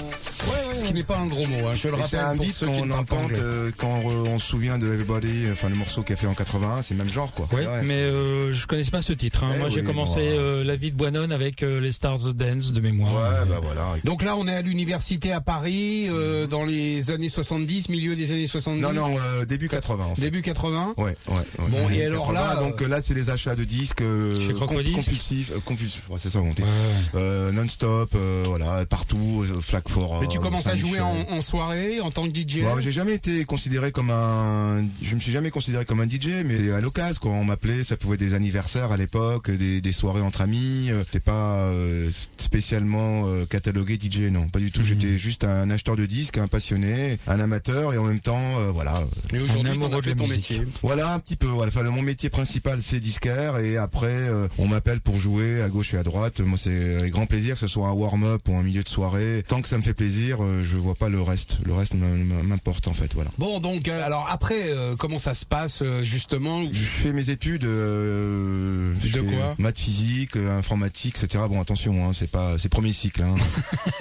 Ce 0.80 0.84
qui 0.86 0.94
n'est 0.94 1.02
pas 1.02 1.18
un 1.18 1.26
gros 1.26 1.46
mot, 1.46 1.68
hein. 1.68 1.72
je 1.74 1.88
le 1.88 1.94
Et 1.94 2.00
C'est 2.06 2.18
un 2.18 2.26
rappelle 2.28 2.40
beat 2.46 2.64
qu'on 2.64 2.90
entend 2.90 3.28
euh, 3.34 3.70
quand 3.78 4.00
on, 4.04 4.08
on 4.08 4.38
se 4.38 4.46
souvient 4.46 4.78
de 4.78 4.86
Everybody, 4.86 5.46
enfin 5.52 5.68
le 5.68 5.74
morceau 5.76 6.02
qu'il 6.02 6.14
a 6.14 6.16
fait 6.16 6.26
en 6.26 6.34
81, 6.34 6.82
c'est 6.82 6.94
le 6.94 6.98
même 7.04 7.12
genre 7.12 7.32
quoi. 7.32 7.48
Ouais, 7.52 7.66
Ouais, 7.66 7.82
mais 7.84 7.94
euh, 7.94 8.52
je 8.52 8.66
connaissais 8.66 8.90
pas 8.90 9.02
ce 9.02 9.12
titre. 9.12 9.44
hein. 9.44 9.52
Eh 9.54 9.58
Moi 9.58 9.68
j'ai 9.68 9.82
commencé 9.84 10.20
bon, 10.20 10.26
euh, 10.38 10.64
la 10.64 10.76
vie 10.76 10.90
de 10.90 10.96
Buenon 10.96 11.30
avec 11.30 11.62
euh, 11.62 11.80
les 11.80 11.92
Stars 11.92 12.32
Dance 12.34 12.72
de 12.72 12.80
mémoire. 12.80 13.12
Ouais, 13.14 13.46
bah 13.48 13.60
voilà. 13.62 13.94
Donc 14.04 14.22
là, 14.22 14.34
on 14.36 14.46
est 14.48 14.54
à 14.54 14.62
l'université 14.62 15.32
à 15.32 15.40
Paris, 15.40 16.06
euh, 16.08 16.46
dans 16.46 16.64
les 16.64 17.10
années 17.10 17.28
70, 17.28 17.88
milieu 17.90 18.16
des 18.16 18.32
années 18.32 18.46
70. 18.46 18.80
Non, 18.80 18.92
non, 18.92 19.16
euh, 19.18 19.44
début 19.44 19.68
80 19.68 20.04
en 20.04 20.14
fait. 20.14 20.20
Début 20.22 20.42
80. 20.42 20.94
Ouais, 20.96 21.04
ouais, 21.04 21.14
ouais. 21.34 21.44
Bon, 21.68 21.88
et 21.90 22.04
alors 22.04 22.32
là, 22.32 22.56
donc 22.60 22.80
là 22.80 23.00
c'est 23.02 23.14
les 23.14 23.30
achats 23.30 23.54
de 23.54 23.64
disques 23.64 24.02
Chez 24.40 24.54
Crocodile 24.54 24.94
compulsifs, 24.94 25.52
compulsifs, 25.64 26.02
ouais, 26.08 26.18
c'est 26.20 26.30
ça 26.30 26.38
on 26.40 26.52
dit. 26.52 26.62
ouais, 26.62 26.68
ouais. 26.68 27.20
Euh, 27.20 27.52
non-stop, 27.52 28.10
euh, 28.14 28.42
voilà, 28.46 28.84
partout, 28.86 29.44
euh, 29.48 29.60
Flag 29.60 29.82
for. 29.88 30.20
Mais 30.20 30.26
tu 30.28 30.38
commences 30.40 30.66
jouer 30.76 31.00
en, 31.00 31.40
soirée, 31.42 32.00
en 32.00 32.10
tant 32.10 32.28
que 32.28 32.36
DJ. 32.36 32.60
J'ai 32.80 32.92
jamais 32.92 33.14
été 33.14 33.44
considéré 33.44 33.92
comme 33.92 34.10
un, 34.10 34.84
je 35.02 35.14
me 35.14 35.20
suis 35.20 35.32
jamais 35.32 35.50
considéré 35.50 35.84
comme 35.84 36.00
un 36.00 36.08
DJ, 36.08 36.44
mais 36.44 36.72
à 36.72 36.80
l'occasion, 36.80 37.18
quand 37.22 37.30
on 37.30 37.44
m'appelait, 37.44 37.82
ça 37.84 37.96
pouvait 37.96 38.14
être 38.14 38.20
des 38.20 38.34
anniversaires 38.34 38.92
à 38.92 38.96
l'époque, 38.96 39.50
des, 39.50 39.80
des 39.80 39.92
soirées 39.92 40.20
entre 40.20 40.40
amis, 40.42 40.88
euh, 40.90 41.02
t'es 41.10 41.20
pas 41.20 41.56
euh, 41.60 42.10
spécialement 42.36 43.24
euh, 43.26 43.46
catalogué 43.46 43.98
DJ, 44.00 44.22
non, 44.30 44.48
pas 44.48 44.58
du 44.58 44.70
tout. 44.70 44.80
Mhm. 44.80 44.86
J'étais 44.86 45.18
juste 45.18 45.44
un 45.44 45.70
acheteur 45.70 45.96
de 45.96 46.06
disques, 46.06 46.38
un 46.38 46.48
passionné, 46.48 47.18
un 47.26 47.40
amateur, 47.40 47.94
et 47.94 47.98
en 47.98 48.04
même 48.04 48.20
temps, 48.20 48.58
euh, 48.60 48.70
voilà, 48.70 49.02
Mais 49.32 49.40
aujourd'hui, 49.40 49.72
amoureux 49.72 50.02
fait 50.02 50.14
de 50.14 50.18
ton 50.18 50.26
musique. 50.26 50.50
métier. 50.50 50.66
voilà 50.82 51.14
un 51.14 51.18
petit 51.18 51.36
peu. 51.36 51.46
Voilà, 51.46 51.72
enfin, 51.74 51.82
mon 51.84 52.02
métier 52.02 52.30
principal 52.30 52.80
c'est 52.82 53.00
disquaire 53.00 53.58
et 53.58 53.76
après 53.76 54.28
on 54.58 54.66
m'appelle 54.66 55.00
pour 55.00 55.16
jouer 55.18 55.62
à 55.62 55.68
gauche 55.68 55.94
et 55.94 55.98
à 55.98 56.02
droite. 56.02 56.40
Moi 56.40 56.58
c'est 56.58 56.96
avec 56.96 57.12
grand 57.12 57.26
plaisir 57.26 57.54
que 57.54 57.60
ce 57.60 57.66
soit 57.66 57.88
un 57.88 57.92
warm-up 57.92 58.42
ou 58.48 58.54
un 58.56 58.62
milieu 58.62 58.82
de 58.82 58.88
soirée. 58.88 59.42
Tant 59.46 59.60
que 59.60 59.68
ça 59.68 59.76
me 59.78 59.82
fait 59.82 59.94
plaisir, 59.94 60.38
je 60.62 60.76
vois 60.78 60.94
pas 60.94 61.08
le 61.08 61.20
reste. 61.22 61.58
Le 61.66 61.74
reste 61.74 61.94
m'im- 61.94 62.42
m'importe 62.44 62.88
en 62.88 62.94
fait. 62.94 63.12
Voilà. 63.14 63.30
Bon, 63.38 63.60
donc, 63.60 63.88
euh, 63.88 64.04
alors 64.06 64.26
après, 64.30 64.70
euh, 64.70 64.96
comment 64.96 65.18
ça 65.18 65.34
se 65.34 65.44
passe 65.44 65.82
euh, 65.82 66.02
justement 66.02 66.62
Je 66.72 66.78
fais 66.84 67.12
mes 67.12 67.30
études 67.30 67.64
euh, 67.64 68.94
De 68.94 69.08
fais 69.08 69.20
quoi 69.20 69.54
Maths 69.58 69.78
physique, 69.78 70.36
euh, 70.36 70.58
informatique, 70.58 71.16
etc. 71.22 71.44
Bon 71.48 71.60
attention, 71.60 72.06
hein, 72.08 72.12
c'est 72.12 72.30
pas 72.30 72.56
c'est 72.58 72.68
premier 72.68 72.92
cycle. 72.92 73.22
Hein. 73.22 73.34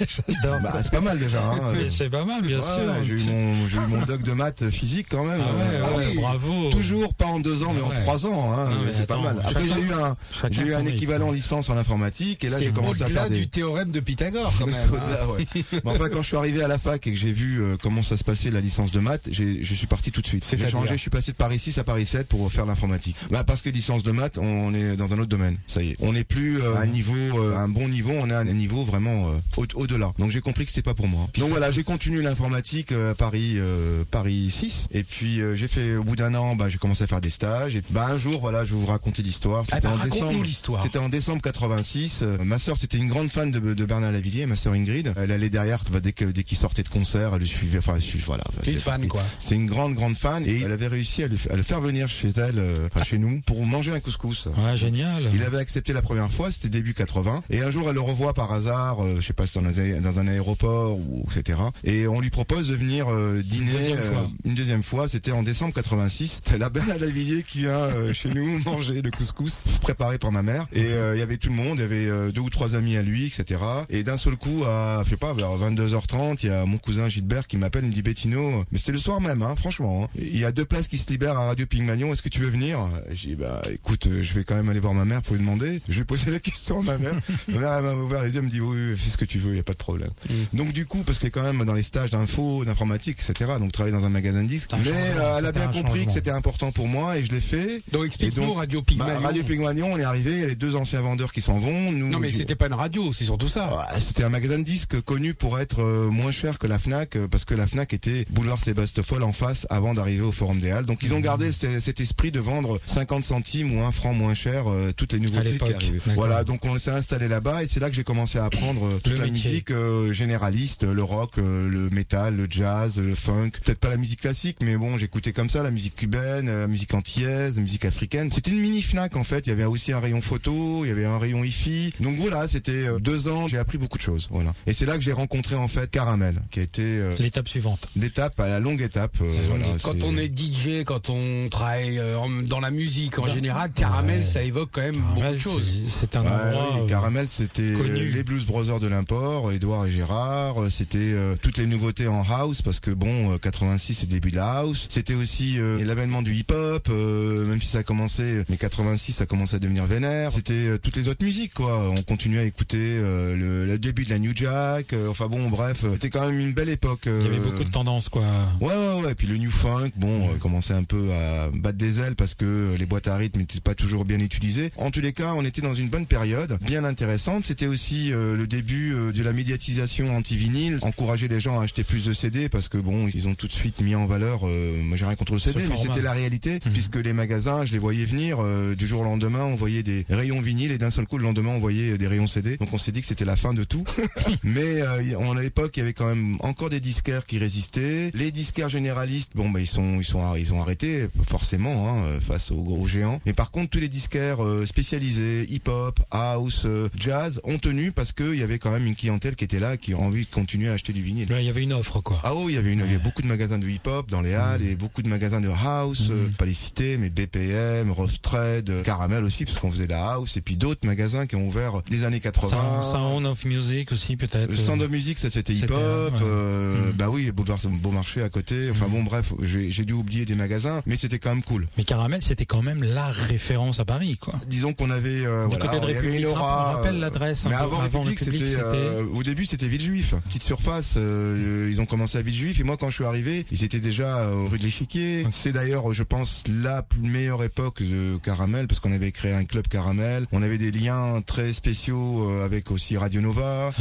J'adore. 0.00 0.60
bah, 0.62 0.72
c'est 0.82 0.92
pas 0.92 1.00
mal 1.00 1.18
déjà. 1.18 1.42
Hein. 1.42 1.72
C'est 1.90 2.10
pas 2.10 2.24
mal, 2.24 2.42
bien 2.42 2.58
Ouais, 2.58 2.62
sûr. 2.64 3.04
j'ai 3.04 3.12
eu 3.14 3.24
mon 3.24 3.68
j'ai 3.68 3.76
eu 3.76 3.86
mon 3.88 4.02
doc 4.04 4.22
de 4.22 4.32
maths 4.32 4.70
physique 4.70 5.06
quand 5.10 5.24
même. 5.24 5.40
Ah 5.40 5.56
ouais, 5.56 5.76
Euh, 5.76 5.96
ouais, 5.96 6.04
oui. 6.08 6.16
bravo. 6.20 6.70
Toujours 6.70 7.14
pas 7.14 7.26
en 7.26 7.40
deux 7.40 7.62
ans, 7.62 7.72
mais 7.74 7.80
Ah 7.82 7.86
en 7.86 7.90
ouais. 7.90 8.02
trois 8.02 8.26
ans. 8.26 8.52
Hein, 8.54 8.70
c'est 8.94 9.06
pas 9.06 9.18
mal. 9.20 9.40
Après, 9.44 9.62
j'ai 9.66 9.80
eu 9.80 9.92
un, 9.92 10.16
j'ai 10.50 10.62
eu 10.62 10.74
un 10.74 10.84
équivalent 10.86 11.30
licence 11.30 11.68
en 11.70 11.76
informatique, 11.76 12.44
et 12.44 12.48
là, 12.48 12.58
j'ai 12.60 12.70
commencé 12.72 13.02
à 13.02 13.08
faire 13.08 13.28
des. 13.28 13.38
du 13.38 13.48
théorème 13.48 13.90
de 13.90 14.00
Pythagore 14.00 14.52
quand 14.58 14.66
même. 14.70 14.74
C'est 14.74 14.96
hein. 14.96 15.26
ouais. 15.36 15.46
Mais 15.72 15.80
enfin, 15.90 16.08
quand 16.12 16.22
je 16.22 16.28
suis 16.28 16.36
arrivé 16.40 16.62
à 16.62 16.68
la 16.68 16.78
fac 16.78 17.06
et 17.06 17.10
que 17.12 17.16
j'ai 17.18 17.32
vu 17.32 17.62
euh, 17.62 17.76
comment 17.80 18.02
ça 18.02 18.16
se 18.16 18.24
passait 18.24 18.50
la 18.50 18.60
licence 18.60 18.90
de 18.92 18.98
maths, 19.00 19.28
je 19.30 19.74
suis 19.74 19.86
parti 19.86 20.10
tout 20.10 20.20
de 20.22 20.26
suite. 20.26 20.44
J'ai 20.50 20.68
changé, 20.68 20.92
je 20.92 20.96
suis 21.00 21.10
passé 21.10 21.32
de 21.32 21.36
Paris 21.36 21.58
6 21.58 21.78
à 21.78 21.84
Paris 21.84 22.06
7 22.06 22.26
pour 22.28 22.50
faire 22.52 22.66
l'informatique. 22.66 23.16
Bah 23.30 23.44
parce 23.44 23.62
que 23.62 23.70
licence 23.70 24.02
de 24.02 24.10
maths, 24.10 24.38
on 24.38 24.74
est 24.74 24.96
dans 24.96 25.12
un 25.14 25.18
autre 25.18 25.28
domaine. 25.28 25.56
Ça 25.66 25.82
y 25.82 25.90
est, 25.90 25.96
on 26.00 26.12
n'est 26.12 26.24
plus 26.24 26.60
euh, 26.60 26.76
à 26.76 26.80
un 26.80 26.86
niveau, 26.86 27.14
euh, 27.14 27.56
un 27.56 27.68
bon 27.68 27.88
niveau, 27.88 28.12
on 28.12 28.28
est 28.30 28.34
à 28.34 28.38
un 28.40 28.44
niveau 28.44 28.82
vraiment 28.84 29.30
euh, 29.30 29.38
au- 29.56 29.66
au-delà. 29.82 30.12
Donc 30.18 30.30
j'ai 30.30 30.40
compris 30.40 30.64
que 30.64 30.70
c'était 30.70 30.82
pas 30.82 30.94
pour 30.94 31.08
moi. 31.08 31.28
Donc 31.38 31.48
voilà, 31.50 31.70
j'ai 31.70 31.82
continué 31.82 32.22
l'informatique 32.22 32.92
euh, 32.92 33.12
à 33.12 33.14
Paris, 33.14 33.54
euh, 33.56 34.04
Paris 34.10 34.50
6, 34.50 34.88
et 34.92 35.04
puis 35.04 35.40
euh, 35.40 35.54
j'ai 35.56 35.68
fait 35.68 35.96
au 35.96 36.04
bout 36.04 36.16
d'un 36.16 36.34
an, 36.34 36.56
bah 36.56 36.68
j'ai 36.68 36.78
commencé 36.78 37.04
à 37.04 37.06
faire 37.06 37.20
des 37.20 37.30
stages. 37.30 37.76
Et 37.76 37.82
bah 37.90 38.06
un 38.10 38.18
jour, 38.18 38.40
voilà, 38.40 38.64
je 38.64 38.74
vais 38.74 38.80
vous 38.80 38.86
raconter 38.86 39.22
l'histoire. 39.22 39.64
Ah 39.70 39.76
C'était 39.76 39.88
bah, 39.88 39.94
en 39.94 39.96
raconte-nous 39.96 40.42
décembre. 40.42 40.82
C'était 40.82 40.98
en 40.98 41.08
décembre 41.08 41.42
86. 41.42 42.20
Euh, 42.22 42.38
ma 42.44 42.58
sœur, 42.58 42.76
c'était 42.78 42.98
une 42.98 43.08
grande 43.08 43.28
fan 43.30 43.50
de, 43.50 43.58
de 43.74 43.84
Bernard 43.84 44.12
Lavillier, 44.12 44.46
ma 44.46 44.56
sœur 44.56 44.72
Ingrid. 44.72 45.12
Elle 45.16 45.32
allait 45.32 45.50
derrière 45.50 45.82
bah, 45.92 46.00
dès 46.00 46.12
que 46.12 46.24
dès 46.32 46.42
qu'il 46.44 46.58
sortait 46.58 46.82
de 46.82 46.88
concert, 46.88 47.30
elle 47.34 47.40
le 47.40 47.46
suivait. 47.46 47.78
Enfin, 47.78 47.94
elle 47.96 48.02
suivait, 48.02 48.24
voilà. 48.26 48.44
Une 48.66 48.72
C'est 48.72 48.78
fan, 48.78 48.94
parti. 48.94 49.08
quoi. 49.08 49.22
C'était 49.38 49.54
une 49.56 49.66
grande 49.66 49.94
grande 49.94 50.16
fan 50.16 50.44
et 50.46 50.60
elle 50.62 50.72
avait 50.72 50.86
réussi 50.88 51.22
à 51.22 51.28
le, 51.28 51.36
à 51.50 51.56
le 51.56 51.62
faire 51.62 51.80
venir 51.80 52.10
chez 52.10 52.28
elle, 52.36 52.58
euh, 52.58 52.88
enfin 52.92 53.04
chez 53.04 53.18
nous, 53.18 53.40
pour 53.46 53.64
manger 53.66 53.92
un 53.92 54.00
couscous. 54.00 54.48
Ouais, 54.58 54.76
génial. 54.76 55.30
Il 55.34 55.42
avait 55.42 55.58
accepté 55.58 55.92
la 55.92 56.02
première 56.02 56.30
fois, 56.30 56.50
c'était 56.50 56.68
début 56.68 56.94
80. 56.94 57.42
Et 57.50 57.62
un 57.62 57.70
jour, 57.70 57.88
elle 57.88 57.94
le 57.94 58.00
revoit 58.00 58.34
par 58.34 58.52
hasard, 58.52 59.02
euh, 59.04 59.16
je 59.20 59.26
sais 59.26 59.32
pas 59.32 59.46
si 59.46 59.58
dans 59.58 59.64
un, 59.66 60.00
dans 60.00 60.18
un 60.18 60.28
aéroport 60.28 60.96
ou 60.98 61.24
etc. 61.34 61.58
Et 61.84 62.06
on 62.06 62.20
lui 62.20 62.30
propose 62.30 62.68
de 62.68 62.74
venir 62.74 63.10
euh, 63.10 63.42
dîner 63.44 63.72
deuxième 63.72 63.98
euh, 63.98 64.12
fois. 64.12 64.30
une 64.44 64.54
deuxième 64.54 64.82
fois. 64.82 65.08
C'était 65.08 65.32
en 65.32 65.42
décembre 65.42 65.74
86. 65.74 66.40
C'est 66.44 66.58
la 66.58 66.68
belle 66.70 66.90
à 66.90 66.98
Lavillier 66.98 67.42
qui 67.42 67.60
vient 67.60 67.70
euh, 67.72 68.12
chez 68.14 68.28
nous 68.28 68.58
manger 68.64 69.02
le 69.02 69.10
couscous 69.10 69.60
préparé 69.80 70.18
par 70.18 70.32
ma 70.32 70.42
mère. 70.42 70.66
Et 70.72 70.84
euh, 70.92 71.14
il 71.16 71.18
y 71.18 71.22
avait 71.22 71.36
tout 71.36 71.48
le 71.48 71.54
monde, 71.54 71.78
il 71.78 71.82
y 71.82 71.84
avait 71.84 72.06
euh, 72.08 72.30
deux 72.30 72.40
ou 72.40 72.50
trois 72.50 72.74
amis 72.74 72.96
à 72.96 73.02
lui, 73.02 73.26
etc. 73.26 73.60
Et 73.88 74.02
d'un 74.02 74.16
seul 74.16 74.36
coup, 74.36 74.64
à 74.64 75.02
je 75.04 75.10
sais 75.10 75.16
pas 75.16 75.32
vers 75.32 75.50
22h30, 75.56 76.19
il 76.42 76.46
y 76.46 76.50
a 76.52 76.64
mon 76.64 76.78
cousin 76.78 77.08
Gilbert 77.08 77.46
qui 77.46 77.56
m'appelle, 77.56 77.84
il 77.84 77.88
me 77.90 77.94
dit 77.94 78.02
Bettino, 78.02 78.64
mais 78.70 78.78
c'était 78.78 78.92
le 78.92 78.98
soir 78.98 79.20
même, 79.20 79.42
hein, 79.42 79.54
franchement. 79.56 80.04
hein. 80.04 80.08
Il 80.16 80.38
y 80.38 80.44
a 80.44 80.52
deux 80.52 80.64
places 80.64 80.88
qui 80.88 80.98
se 80.98 81.10
libèrent 81.10 81.38
à 81.38 81.46
Radio 81.46 81.66
Pygmalion. 81.66 82.12
Est-ce 82.12 82.22
que 82.22 82.28
tu 82.28 82.40
veux 82.40 82.48
venir? 82.50 82.78
J'ai 83.12 83.28
dit 83.30 83.34
bah 83.36 83.62
écoute, 83.72 84.06
euh, 84.06 84.22
je 84.22 84.32
vais 84.34 84.44
quand 84.44 84.54
même 84.54 84.68
aller 84.68 84.80
voir 84.80 84.94
ma 84.94 85.04
mère 85.04 85.22
pour 85.22 85.34
lui 85.34 85.40
demander. 85.42 85.80
Je 85.88 85.98
vais 85.98 86.04
poser 86.04 86.30
la 86.30 86.38
question 86.40 86.80
à 86.80 86.82
ma 86.84 86.98
mère. 86.98 87.14
ma 87.48 87.58
mère 87.60 87.72
elle 87.74 87.84
m'a 87.84 87.92
ouvert 87.94 88.22
les 88.22 88.30
yeux, 88.30 88.38
elle 88.38 88.44
me 88.46 88.50
dit 88.50 88.60
oui, 88.60 88.76
oui, 88.92 88.96
fais 88.98 89.10
ce 89.10 89.16
que 89.16 89.24
tu 89.24 89.38
veux, 89.38 89.52
il 89.52 89.56
y 89.56 89.60
a 89.60 89.64
pas 89.64 89.72
de 89.72 89.78
problème. 89.78 90.10
Donc 90.52 90.72
du 90.72 90.86
coup, 90.86 91.02
parce 91.04 91.18
que 91.18 91.28
quand 91.28 91.42
même 91.42 91.64
dans 91.64 91.74
les 91.74 91.82
stages 91.82 92.10
d'info, 92.10 92.64
d'informatique, 92.64 93.18
etc. 93.28 93.52
Donc 93.58 93.72
travailler 93.72 93.94
dans 93.96 94.04
un 94.04 94.10
magasin 94.10 94.42
de 94.42 94.48
disques. 94.48 94.70
C'est 94.84 94.90
Mais 94.92 94.98
euh, 95.16 95.36
elle 95.38 95.46
a 95.46 95.52
bien 95.52 95.68
compris 95.68 96.06
que 96.06 96.12
c'était 96.12 96.30
important 96.30 96.72
pour 96.72 96.88
moi 96.88 97.18
et 97.18 97.24
je 97.24 97.30
l'ai 97.32 97.40
fait. 97.40 97.82
Donc 97.92 98.06
explique-nous 98.06 98.54
Radio 98.54 98.80
Bah, 98.80 98.84
Pygmalion. 98.86 99.20
Radio 99.20 99.42
Pygmalion, 99.44 99.92
on 99.92 99.98
est 99.98 100.04
arrivé, 100.04 100.32
il 100.32 100.40
y 100.40 100.44
a 100.44 100.46
les 100.48 100.56
deux 100.56 100.76
anciens 100.76 101.00
vendeurs 101.00 101.32
qui 101.32 101.40
s'en 101.42 101.58
vont. 101.58 101.92
Nous, 101.92 102.08
non 102.08 102.18
mais 102.18 102.30
c'était 102.30 102.54
pas 102.56 102.66
une 102.66 102.74
radio, 102.74 103.12
c'est 103.12 103.24
surtout 103.24 103.48
ça. 103.48 103.86
C'était 103.98 104.24
un 104.24 104.28
magasin 104.28 104.58
de 104.58 104.64
disques 104.64 105.00
connu 105.02 105.34
pour 105.34 105.58
être 105.58 105.82
euh, 105.82 106.09
moins 106.10 106.32
cher 106.32 106.58
que 106.58 106.66
la 106.66 106.78
Fnac 106.78 107.16
euh, 107.16 107.28
parce 107.28 107.44
que 107.44 107.54
la 107.54 107.66
Fnac 107.66 107.92
était 107.94 108.26
boulevard 108.30 108.60
Sébastopol 108.60 109.22
en 109.22 109.32
face 109.32 109.66
avant 109.70 109.94
d'arriver 109.94 110.22
au 110.22 110.32
Forum 110.32 110.58
des 110.58 110.70
Halles. 110.70 110.86
Donc 110.86 111.02
ils 111.02 111.14
ont 111.14 111.20
gardé 111.20 111.52
cet, 111.52 112.00
esprit 112.00 112.30
de 112.30 112.40
vendre 112.40 112.80
50 112.86 113.24
centimes 113.24 113.76
ou 113.76 113.82
un 113.82 113.92
franc 113.92 114.12
moins 114.14 114.34
cher 114.34 114.70
euh, 114.70 114.92
toutes 114.96 115.12
les 115.12 115.20
nouveautés 115.20 115.58
qui 115.58 115.72
arrivaient. 115.72 116.00
Voilà, 116.14 116.44
donc 116.44 116.64
on 116.64 116.78
s'est 116.78 116.90
installé 116.90 117.28
là-bas 117.28 117.62
et 117.62 117.66
c'est 117.66 117.80
là 117.80 117.88
que 117.88 117.96
j'ai 117.96 118.04
commencé 118.04 118.38
à 118.38 118.44
apprendre 118.44 118.84
euh, 118.84 118.98
toute 119.02 119.14
Le 119.14 119.18
la 119.18 119.26
métier. 119.26 119.50
musique 119.50 119.70
euh, 119.70 120.12
généraliste, 120.12 120.84
le 120.84 121.02
rock, 121.02 121.38
euh, 121.38 121.68
le 121.68 121.90
métal, 121.90 122.36
le 122.36 122.46
jazz, 122.48 122.98
le 122.98 123.14
funk. 123.14 123.50
Peut-être 123.64 123.78
pas 123.78 123.90
la 123.90 123.96
musique 123.96 124.20
classique, 124.20 124.58
mais 124.62 124.76
bon, 124.76 124.98
j'écoutais 124.98 125.32
comme 125.32 125.48
ça 125.48 125.62
la 125.62 125.70
musique 125.70 125.96
cubaine, 125.96 126.46
la 126.46 126.66
musique 126.66 126.94
antillaise, 126.94 127.56
la 127.56 127.62
musique 127.62 127.84
africaine. 127.84 128.30
C'était 128.32 128.50
une 128.50 128.60
mini 128.60 128.82
Fnac 128.82 129.16
en 129.16 129.24
fait. 129.24 129.46
Il 129.46 129.50
y 129.50 129.52
avait 129.52 129.64
aussi 129.64 129.92
un 129.92 130.00
rayon 130.00 130.20
photo, 130.20 130.84
il 130.84 130.88
y 130.88 130.90
avait 130.90 131.04
un 131.04 131.18
rayon 131.18 131.44
hi-fi. 131.44 131.92
Donc 132.00 132.16
voilà, 132.18 132.48
c'était 132.48 132.86
deux 133.00 133.28
ans. 133.28 133.48
J'ai 133.48 133.58
appris 133.58 133.78
beaucoup 133.78 133.98
de 133.98 134.02
choses. 134.02 134.28
Voilà. 134.30 134.52
Et 134.66 134.72
c'est 134.72 134.86
là 134.86 134.94
que 134.94 135.00
j'ai 135.02 135.12
rencontré 135.12 135.56
en 135.56 135.68
fait 135.68 135.90
Caramel, 136.04 136.40
qui 136.50 136.60
a 136.60 136.62
été 136.62 136.80
euh, 136.82 137.14
L'étape 137.18 137.46
suivante. 137.46 137.86
l'étape, 137.94 138.40
à 138.40 138.48
la 138.48 138.58
longue 138.58 138.80
étape. 138.80 139.16
euh, 139.20 139.32
voilà, 139.50 139.66
quand 139.82 140.02
on 140.04 140.16
est 140.16 140.28
DJ, 140.34 140.82
quand 140.86 141.10
on 141.10 141.48
travaille 141.50 141.98
euh, 141.98 142.16
dans 142.44 142.60
la 142.60 142.70
musique 142.70 143.18
en 143.18 143.26
général, 143.28 143.70
caramel, 143.72 144.20
Ouais. 144.20 144.24
ça 144.24 144.42
évoque 144.42 144.70
quand 144.72 144.80
même 144.80 145.02
beaucoup 145.14 145.32
de 145.34 145.38
choses. 145.38 145.70
c'est- 145.88 146.16
un 146.16 146.22
Ouais, 146.22 146.28
endroit. 146.28 146.68
oui, 146.76 146.80
euh, 146.84 146.86
Caramel, 146.88 147.26
c'était 147.28 147.72
connu. 147.74 148.10
les 148.12 148.22
Blues 148.24 148.46
Brothers 148.46 148.80
de 148.80 148.86
l'import, 148.86 149.52
Edouard 149.52 149.86
et 149.86 149.92
Gérard. 149.92 150.62
euh, 150.62 150.70
C'était 150.70 150.98
euh, 150.98 151.36
toutes 151.42 151.58
les 151.58 151.66
nouveautés 151.66 152.08
en 152.08 152.22
house 152.22 152.62
parce 152.62 152.80
que 152.80 152.90
bon, 152.90 153.34
euh, 153.34 153.38
86 153.38 153.92
c'est 153.94 154.06
le 154.06 154.12
début 154.12 154.30
de 154.30 154.36
la 154.36 154.50
house. 154.60 154.86
C'était 154.88 155.14
aussi 155.14 155.58
euh, 155.58 155.84
l'avènement 155.84 156.22
du 156.22 156.34
hip-hop, 156.34 156.88
euh, 156.90 157.44
même 157.44 157.60
si 157.60 157.68
ça 157.68 157.78
a 157.78 157.82
commencé, 157.82 158.42
mais 158.48 158.56
86 158.56 159.12
ça 159.12 159.26
commençait 159.26 159.56
à 159.56 159.58
devenir 159.58 159.84
vénère. 159.84 160.32
C'était 160.32 160.54
euh, 160.54 160.78
toutes 160.78 160.96
les 160.96 161.08
autres 161.08 161.24
musiques 161.24 161.52
quoi. 161.54 161.90
On 161.90 162.02
continuait 162.02 162.40
à 162.40 162.44
écouter 162.44 162.78
euh, 162.80 163.36
le, 163.36 163.66
le 163.66 163.78
début 163.78 164.04
de 164.04 164.10
la 164.10 164.18
New 164.18 164.32
Jack. 164.34 164.92
euh, 164.94 165.08
enfin 165.10 165.26
bon, 165.26 165.48
bref, 165.50 165.84
euh, 165.84 165.89
c'était 165.94 166.10
quand 166.10 166.26
même 166.28 166.38
une 166.38 166.52
belle 166.52 166.68
époque. 166.68 167.02
Il 167.06 167.12
y 167.24 167.26
avait 167.28 167.38
euh, 167.38 167.40
beaucoup 167.40 167.64
de 167.64 167.70
tendances, 167.70 168.08
quoi. 168.08 168.22
Ouais, 168.60 168.68
ouais, 168.74 169.02
ouais. 169.04 169.14
Puis 169.14 169.26
le 169.26 169.36
new 169.36 169.50
funk, 169.50 169.90
bon, 169.96 170.28
euh, 170.30 170.36
commençait 170.38 170.74
un 170.74 170.84
peu 170.84 171.10
à 171.12 171.48
battre 171.54 171.78
des 171.78 172.00
ailes 172.00 172.16
parce 172.16 172.34
que 172.34 172.44
euh, 172.44 172.76
les 172.76 172.86
boîtes 172.86 173.08
à 173.08 173.16
rythme 173.16 173.40
n'étaient 173.40 173.60
pas 173.60 173.74
toujours 173.74 174.04
bien 174.04 174.18
utilisées. 174.20 174.72
En 174.76 174.90
tous 174.90 175.00
les 175.00 175.12
cas, 175.12 175.32
on 175.34 175.44
était 175.44 175.60
dans 175.62 175.74
une 175.74 175.88
bonne 175.88 176.06
période, 176.06 176.58
bien 176.62 176.84
intéressante. 176.84 177.44
C'était 177.44 177.66
aussi 177.66 178.12
euh, 178.12 178.36
le 178.36 178.46
début 178.46 178.94
euh, 178.94 179.12
de 179.12 179.22
la 179.22 179.32
médiatisation 179.32 180.16
anti-vinyle, 180.16 180.78
encourager 180.82 181.28
les 181.28 181.40
gens 181.40 181.60
à 181.60 181.64
acheter 181.64 181.84
plus 181.84 182.04
de 182.06 182.12
CD 182.12 182.48
parce 182.48 182.68
que 182.68 182.78
bon, 182.78 183.08
ils 183.12 183.28
ont 183.28 183.34
tout 183.34 183.46
de 183.46 183.52
suite 183.52 183.80
mis 183.80 183.94
en 183.94 184.06
valeur. 184.06 184.40
euh, 184.46 184.80
moi, 184.82 184.96
j'ai 184.96 185.04
rien 185.06 185.16
contre 185.16 185.32
le 185.32 185.38
Ce 185.38 185.50
CD, 185.52 185.64
mais 185.68 185.74
format. 185.76 185.92
c'était 185.92 186.02
la 186.04 186.12
réalité 186.12 186.60
Mhm. 186.64 186.72
puisque 186.72 186.96
les 186.96 187.12
magasins, 187.12 187.64
je 187.64 187.72
les 187.72 187.78
voyais 187.78 188.04
venir 188.04 188.38
euh, 188.40 188.74
du 188.74 188.86
jour 188.86 189.00
au 189.00 189.04
lendemain. 189.04 189.42
On 189.44 189.56
voyait 189.56 189.82
des 189.82 190.04
rayons 190.10 190.40
vinyle 190.40 190.72
et 190.72 190.78
d'un 190.78 190.90
seul 190.90 191.06
coup, 191.06 191.18
le 191.18 191.24
lendemain, 191.24 191.50
on 191.50 191.58
voyait 191.58 191.96
des 191.98 192.06
rayons 192.06 192.26
CD. 192.26 192.56
Donc, 192.56 192.72
on 192.72 192.78
s'est 192.78 192.92
dit 192.92 193.00
que 193.00 193.06
c'était 193.06 193.24
la 193.24 193.36
fin 193.36 193.54
de 193.54 193.64
tout. 193.64 193.84
mais 194.44 194.80
euh, 194.82 195.14
on, 195.18 195.36
à 195.36 195.40
l'époque, 195.42 195.78
il 195.80 195.84
y 195.84 195.86
avait 195.86 195.94
quand 195.94 196.14
même 196.14 196.36
encore 196.40 196.68
des 196.68 196.78
disquaires 196.78 197.24
qui 197.24 197.38
résistaient. 197.38 198.10
Les 198.12 198.30
disquaires 198.30 198.68
généralistes, 198.68 199.32
bon, 199.34 199.48
bah, 199.48 199.60
ils 199.60 199.66
sont, 199.66 199.98
ils 199.98 200.04
sont, 200.04 200.34
ils 200.34 200.52
ont 200.52 200.60
arrêté, 200.60 201.08
forcément, 201.26 201.88
hein, 201.88 202.20
face 202.20 202.50
aux 202.50 202.62
gros 202.62 202.86
géants. 202.86 203.18
Mais 203.24 203.32
par 203.32 203.50
contre, 203.50 203.70
tous 203.70 203.80
les 203.80 203.88
disquaires 203.88 204.44
euh, 204.44 204.66
spécialisés, 204.66 205.46
hip-hop, 205.48 205.98
house, 206.10 206.64
euh, 206.66 206.90
jazz, 206.98 207.40
ont 207.44 207.56
tenu 207.56 207.92
parce 207.92 208.12
qu'il 208.12 208.34
y 208.34 208.42
avait 208.42 208.58
quand 208.58 208.70
même 208.70 208.86
une 208.86 208.94
clientèle 208.94 209.36
qui 209.36 209.44
était 209.44 209.58
là, 209.58 209.78
qui 209.78 209.94
a 209.94 209.96
envie 209.96 210.26
de 210.26 210.30
continuer 210.30 210.68
à 210.68 210.74
acheter 210.74 210.92
du 210.92 211.00
vinyle. 211.00 211.28
il 211.30 211.46
y 211.46 211.48
avait 211.48 211.62
une 211.62 211.72
offre, 211.72 212.02
quoi. 212.02 212.20
Ah 212.24 212.34
oui, 212.34 212.52
il 212.52 212.54
y 212.56 212.58
avait 212.58 212.74
une, 212.74 212.80
il 212.80 212.92
y 212.92 212.94
avait 212.96 213.02
beaucoup 213.02 213.22
de 213.22 213.28
magasins 213.28 213.58
de 213.58 213.66
hip-hop 213.66 214.10
dans 214.10 214.20
les 214.20 214.34
halles 214.34 214.60
et 214.60 214.76
beaucoup 214.76 215.00
de 215.00 215.08
magasins 215.08 215.40
de 215.40 215.48
house, 215.48 216.08
euh, 216.10 216.28
pas 216.36 216.44
les 216.44 216.52
citer, 216.52 216.98
mais 216.98 217.08
BPM, 217.08 217.94
Trade, 218.20 218.82
Caramel 218.82 219.24
aussi, 219.24 219.46
parce 219.46 219.58
qu'on 219.58 219.70
faisait 219.70 219.86
de 219.86 219.92
la 219.92 220.10
house, 220.10 220.36
et 220.36 220.42
puis 220.42 220.58
d'autres 220.58 220.86
magasins 220.86 221.26
qui 221.26 221.36
ont 221.36 221.46
ouvert 221.46 221.80
des 221.88 222.04
années 222.04 222.20
80. 222.20 222.82
Sound 222.82 223.24
of 223.24 223.46
Music 223.46 223.92
aussi, 223.92 224.18
peut-être. 224.18 224.54
Sound 224.54 224.82
of 224.82 224.90
Music, 224.90 225.16
ça 225.16 225.30
c'était 225.30 225.54
hip-hop. 225.70 226.20
Euh, 226.22 226.90
mm. 226.90 226.92
Bah 226.92 227.08
oui, 227.10 227.30
Boulevard 227.30 227.58
Beaumarchais 227.82 228.22
à 228.22 228.28
côté. 228.28 228.68
Enfin 228.70 228.88
mm. 228.88 228.90
bon, 228.90 229.02
bref, 229.02 229.32
j'ai 229.42 229.84
dû 229.84 229.92
oublier 229.92 230.24
des 230.24 230.34
magasins, 230.34 230.82
mais 230.86 230.96
c'était 230.96 231.18
quand 231.18 231.30
même 231.30 231.42
cool. 231.42 231.66
Mais 231.76 231.84
Caramel, 231.84 232.22
c'était 232.22 232.46
quand 232.46 232.62
même 232.62 232.82
la 232.82 233.08
référence 233.08 233.80
à 233.80 233.84
Paris, 233.84 234.16
quoi. 234.18 234.34
Disons 234.46 234.72
qu'on 234.72 234.90
avait, 234.90 235.24
euh, 235.26 235.48
du 235.48 235.58
côté 235.58 235.80
de 235.80 235.84
République, 235.84 236.26
on 236.28 236.34
rappelle 236.34 236.98
l'adresse. 236.98 237.46
Mais 237.48 237.54
avant, 237.54 237.78
République, 237.78 238.18
c'était, 238.18 238.56
euh, 238.58 239.04
au 239.14 239.22
début, 239.22 239.46
c'était 239.46 239.68
Villejuif. 239.68 240.14
Petite 240.26 240.42
surface, 240.42 240.94
euh, 240.96 241.68
ils 241.70 241.80
ont 241.80 241.86
commencé 241.86 242.18
à 242.18 242.22
Villejuif, 242.22 242.60
et 242.60 242.64
moi, 242.64 242.76
quand 242.76 242.90
je 242.90 242.96
suis 242.96 243.04
arrivé, 243.04 243.46
ils 243.50 243.64
étaient 243.64 243.80
déjà 243.80 244.18
euh, 244.18 244.46
rue 244.50 244.58
de 244.58 244.62
l'Échiquier. 244.62 245.26
C'est 245.30 245.52
d'ailleurs, 245.52 245.92
je 245.92 246.02
pense, 246.02 246.44
la 246.62 246.84
meilleure 247.02 247.42
époque 247.44 247.82
de 247.82 248.18
Caramel, 248.22 248.66
parce 248.66 248.80
qu'on 248.80 248.92
avait 248.92 249.12
créé 249.12 249.32
un 249.32 249.44
club 249.44 249.68
Caramel. 249.68 250.26
On 250.32 250.42
avait 250.42 250.58
des 250.58 250.70
liens 250.70 251.22
très 251.24 251.52
spéciaux 251.52 252.30
avec 252.44 252.70
aussi 252.70 252.96
Radio 252.96 253.20
Nova. 253.20 253.72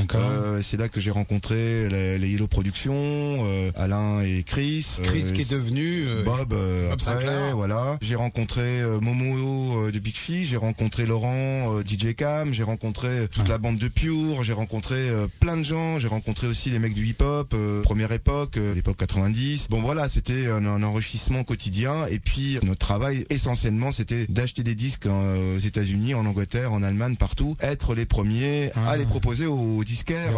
c'est 0.61 0.77
là 0.77 0.89
que 0.89 1.01
j'ai 1.01 1.11
rencontré 1.11 1.68
les, 1.89 2.17
les 2.17 2.33
Hello 2.33 2.47
Productions, 2.47 3.45
Alain 3.75 4.21
et 4.21 4.43
Chris. 4.43 4.85
Chris 5.03 5.31
qui 5.33 5.41
est 5.41 5.51
devenu 5.51 6.05
Bob, 6.25 6.55
après, 6.91 7.51
voilà. 7.53 7.97
J'ai 8.01 8.15
rencontré 8.15 8.81
Momo 9.01 9.91
de 9.91 9.99
Big 9.99 10.15
Fish, 10.15 10.49
j'ai 10.49 10.57
rencontré 10.57 11.05
Laurent 11.05 11.81
DJ 11.81 12.15
Cam, 12.15 12.53
j'ai 12.53 12.63
rencontré 12.63 13.27
toute 13.31 13.47
la 13.47 13.57
bande 13.57 13.77
de 13.77 13.87
Pure, 13.87 14.43
j'ai 14.43 14.53
rencontré 14.53 15.09
plein 15.39 15.57
de 15.57 15.63
gens, 15.63 15.99
j'ai 15.99 16.07
rencontré 16.07 16.47
aussi 16.47 16.69
les 16.69 16.79
mecs 16.79 16.93
du 16.93 17.05
hip-hop, 17.05 17.55
première 17.83 18.11
époque, 18.11 18.59
l'époque 18.75 18.97
90. 18.97 19.67
Bon 19.69 19.81
voilà, 19.81 20.09
c'était 20.09 20.47
un, 20.47 20.83
enrichissement 20.83 21.43
quotidien 21.43 22.05
et 22.07 22.19
puis 22.19 22.57
notre 22.63 22.79
travail 22.79 23.25
essentiellement 23.29 23.91
c'était 23.91 24.25
d'acheter 24.27 24.63
des 24.63 24.75
disques 24.75 25.07
aux 25.07 25.57
États-Unis, 25.57 26.13
en 26.13 26.25
Angleterre, 26.25 26.73
en 26.73 26.83
Allemagne, 26.83 27.15
partout, 27.15 27.55
être 27.61 27.95
les 27.95 28.05
premiers 28.05 28.71
à 28.75 28.97
les 28.97 29.05
proposer 29.05 29.45
aux 29.45 29.83
disquaires, 29.83 30.33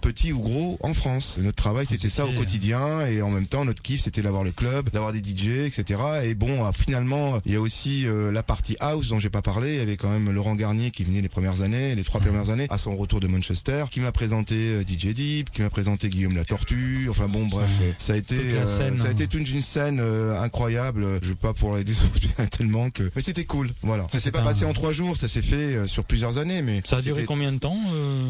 petits 0.00 0.32
ou 0.32 0.40
gros, 0.40 0.73
en 0.80 0.94
France. 0.94 1.38
Notre 1.40 1.56
travail 1.56 1.86
c'était 1.86 2.08
ça 2.08 2.26
au 2.26 2.32
quotidien 2.32 3.06
et 3.06 3.22
en 3.22 3.30
même 3.30 3.46
temps 3.46 3.64
notre 3.64 3.82
kiff 3.82 4.02
c'était 4.02 4.22
d'avoir 4.22 4.44
le 4.44 4.52
club, 4.52 4.90
d'avoir 4.90 5.12
des 5.12 5.18
DJ, 5.18 5.66
etc. 5.66 6.00
Et 6.24 6.34
bon, 6.34 6.70
finalement 6.72 7.40
il 7.44 7.52
y 7.52 7.56
a 7.56 7.60
aussi 7.60 8.06
la 8.32 8.42
partie 8.42 8.76
house 8.80 9.08
dont 9.08 9.18
j'ai 9.18 9.30
pas 9.30 9.42
parlé. 9.42 9.74
Il 9.74 9.78
y 9.78 9.80
avait 9.80 9.96
quand 9.96 10.10
même 10.10 10.30
Laurent 10.30 10.54
Garnier 10.54 10.90
qui 10.90 11.04
venait 11.04 11.20
les 11.20 11.28
premières 11.28 11.62
années, 11.62 11.94
les 11.94 12.04
trois 12.04 12.20
premières 12.20 12.50
années, 12.50 12.66
à 12.70 12.78
son 12.78 12.96
retour 12.96 13.20
de 13.20 13.26
Manchester, 13.26 13.84
qui 13.90 14.00
m'a 14.00 14.12
présenté 14.12 14.80
DJ 14.82 15.08
Deep, 15.08 15.50
qui 15.50 15.62
m'a 15.62 15.70
présenté 15.70 16.08
Guillaume 16.08 16.36
la 16.36 16.44
Tortue. 16.44 17.08
Enfin 17.10 17.28
bon, 17.28 17.46
bref, 17.46 17.70
ça 17.98 18.14
a 18.14 18.16
été, 18.16 18.50
ça 18.50 18.86
a 19.06 19.10
été 19.10 19.26
toute 19.26 19.48
une 19.48 19.62
scène 19.62 20.00
incroyable. 20.00 21.06
Je 21.22 21.28
veux 21.28 21.34
pas 21.34 21.54
pour 21.54 21.76
les 21.76 21.84
tellement 22.50 22.90
que, 22.90 23.10
mais 23.14 23.22
c'était 23.22 23.44
cool. 23.44 23.70
Voilà. 23.82 24.06
Ça 24.12 24.20
s'est 24.20 24.32
pas 24.32 24.42
passé 24.42 24.64
en 24.64 24.72
trois 24.72 24.92
jours, 24.92 25.16
ça 25.16 25.28
s'est 25.28 25.42
fait 25.42 25.86
sur 25.86 26.04
plusieurs 26.04 26.38
années, 26.38 26.62
mais 26.62 26.82
ça 26.84 26.96
a 26.96 27.02
duré 27.02 27.24
combien 27.24 27.52
de 27.52 27.58
temps 27.58 27.78